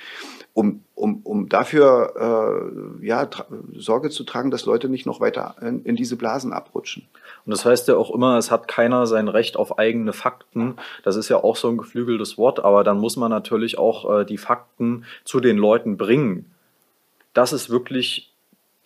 [0.55, 3.29] um, um, um dafür äh, ja,
[3.77, 7.07] Sorge zu tragen, dass Leute nicht noch weiter in, in diese Blasen abrutschen.
[7.45, 10.77] Und das heißt ja auch immer, es hat keiner sein Recht auf eigene Fakten.
[11.05, 14.25] Das ist ja auch so ein geflügeltes Wort, aber dann muss man natürlich auch äh,
[14.25, 16.53] die Fakten zu den Leuten bringen.
[17.35, 18.36] Das ist wirklich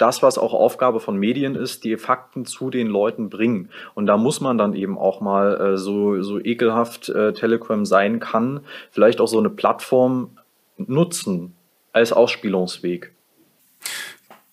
[0.00, 3.68] das, was auch Aufgabe von Medien ist, die Fakten zu den Leuten bringen.
[3.94, 8.18] Und da muss man dann eben auch mal äh, so, so ekelhaft äh, Telegram sein
[8.18, 10.38] kann, vielleicht auch so eine Plattform
[10.78, 11.54] nutzen
[11.92, 13.12] als Ausspielungsweg.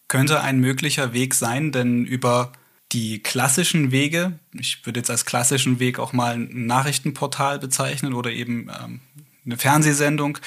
[0.07, 2.51] Könnte ein möglicher Weg sein, denn über
[2.91, 8.31] die klassischen Wege, ich würde jetzt als klassischen Weg auch mal ein Nachrichtenportal bezeichnen oder
[8.31, 9.01] eben ähm,
[9.47, 10.37] eine Fernsehsendung,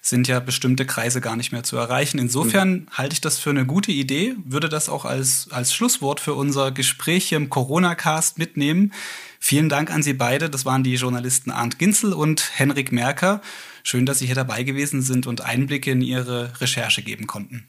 [0.00, 2.18] sind ja bestimmte Kreise gar nicht mehr zu erreichen.
[2.18, 2.86] Insofern mhm.
[2.92, 6.70] halte ich das für eine gute Idee, würde das auch als, als Schlusswort für unser
[6.70, 8.92] Gespräch hier im Corona-Cast mitnehmen.
[9.40, 10.50] Vielen Dank an Sie beide.
[10.50, 13.40] Das waren die Journalisten Arndt Ginzel und Henrik Merker.
[13.82, 17.66] Schön, dass Sie hier dabei gewesen sind und Einblicke in Ihre Recherche geben konnten.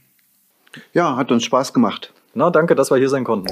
[0.93, 2.13] Ja, hat uns Spaß gemacht.
[2.33, 3.47] Na, danke, dass wir hier sein konnten.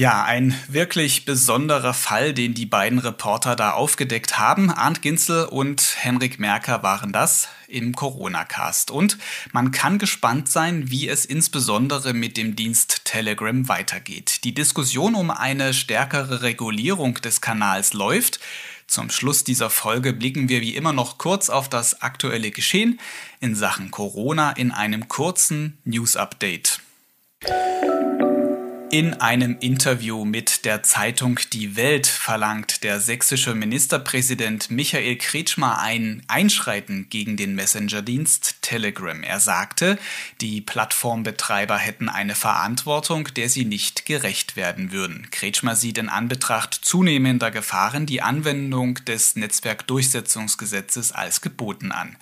[0.00, 4.70] Ja, ein wirklich besonderer Fall, den die beiden Reporter da aufgedeckt haben.
[4.70, 8.90] Arndt Ginzel und Henrik Merker waren das im Corona-Cast.
[8.90, 9.18] Und
[9.52, 14.44] man kann gespannt sein, wie es insbesondere mit dem Dienst Telegram weitergeht.
[14.44, 18.40] Die Diskussion um eine stärkere Regulierung des Kanals läuft.
[18.86, 22.98] Zum Schluss dieser Folge blicken wir wie immer noch kurz auf das aktuelle Geschehen
[23.40, 26.80] in Sachen Corona in einem kurzen News-Update.
[28.92, 36.24] In einem Interview mit der Zeitung Die Welt verlangt der sächsische Ministerpräsident Michael Kretschmer ein
[36.26, 39.22] Einschreiten gegen den Messenger-Dienst Telegram.
[39.22, 39.96] Er sagte,
[40.40, 45.28] die Plattformbetreiber hätten eine Verantwortung, der sie nicht gerecht werden würden.
[45.30, 52.16] Kretschmer sieht in Anbetracht zunehmender Gefahren die Anwendung des Netzwerkdurchsetzungsgesetzes als geboten an.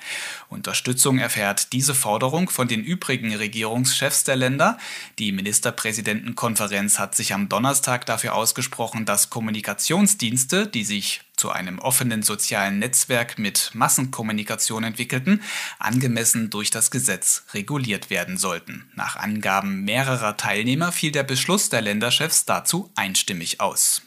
[0.51, 4.77] Unterstützung erfährt diese Forderung von den übrigen Regierungschefs der Länder.
[5.19, 11.79] Die Ministerpräsidenten Konferenz hat sich am Donnerstag dafür ausgesprochen, dass Kommunikationsdienste, die sich zu einem
[11.79, 15.41] offenen sozialen Netzwerk mit Massenkommunikation entwickelten,
[15.79, 18.91] angemessen durch das Gesetz reguliert werden sollten.
[18.97, 24.03] Nach Angaben mehrerer Teilnehmer fiel der Beschluss der Länderchefs dazu einstimmig aus.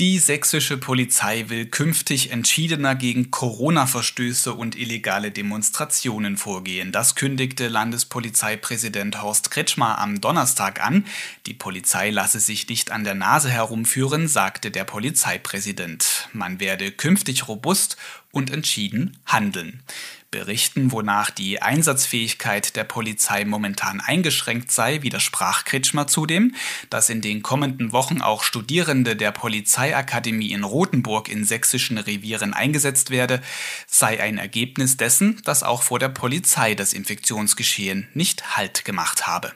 [0.00, 6.90] Die sächsische Polizei will künftig entschiedener gegen Corona-Verstöße und illegale Demonstrationen vorgehen.
[6.90, 11.04] Das kündigte Landespolizeipräsident Horst Kretschmer am Donnerstag an.
[11.44, 16.30] Die Polizei lasse sich nicht an der Nase herumführen, sagte der Polizeipräsident.
[16.32, 17.98] Man werde künftig robust
[18.32, 19.82] und entschieden handeln.
[20.30, 26.54] Berichten, wonach die Einsatzfähigkeit der Polizei momentan eingeschränkt sei, widersprach Kretschmer zudem,
[26.88, 33.10] dass in den kommenden Wochen auch Studierende der Polizeiakademie in Rothenburg in sächsischen Revieren eingesetzt
[33.10, 33.42] werde,
[33.86, 39.52] sei ein Ergebnis dessen, dass auch vor der Polizei das Infektionsgeschehen nicht Halt gemacht habe.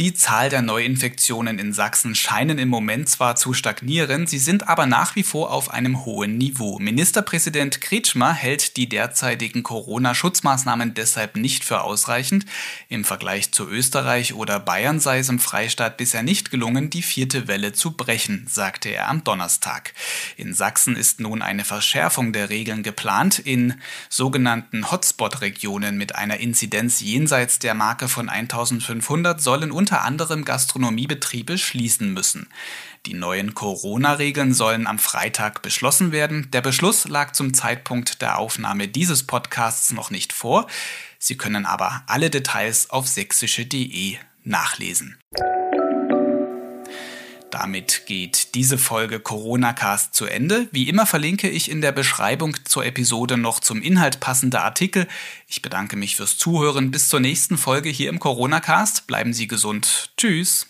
[0.00, 4.86] Die Zahl der Neuinfektionen in Sachsen scheinen im Moment zwar zu stagnieren, sie sind aber
[4.86, 6.80] nach wie vor auf einem hohen Niveau.
[6.80, 12.44] Ministerpräsident Kretschmer hält die derzeitigen Corona-Schutzmaßnahmen deshalb nicht für ausreichend.
[12.88, 17.46] Im Vergleich zu Österreich oder Bayern sei es im Freistaat bisher nicht gelungen, die vierte
[17.46, 19.94] Welle zu brechen, sagte er am Donnerstag.
[20.36, 23.38] In Sachsen ist nun eine Verschärfung der Regeln geplant.
[23.38, 23.74] In
[24.08, 32.14] sogenannten Hotspot-Regionen mit einer Inzidenz jenseits der Marke von 1500 sollen unter anderem Gastronomiebetriebe schließen
[32.14, 32.48] müssen.
[33.04, 36.50] Die neuen Corona-Regeln sollen am Freitag beschlossen werden.
[36.52, 40.68] Der Beschluss lag zum Zeitpunkt der Aufnahme dieses Podcasts noch nicht vor.
[41.18, 45.18] Sie können aber alle Details auf sächsische.de nachlesen.
[47.54, 50.66] Damit geht diese Folge Corona Cast zu Ende.
[50.72, 55.06] Wie immer verlinke ich in der Beschreibung zur Episode noch zum Inhalt passende Artikel.
[55.46, 56.90] Ich bedanke mich fürs Zuhören.
[56.90, 59.06] Bis zur nächsten Folge hier im Corona Cast.
[59.06, 60.10] Bleiben Sie gesund.
[60.16, 60.66] Tschüss.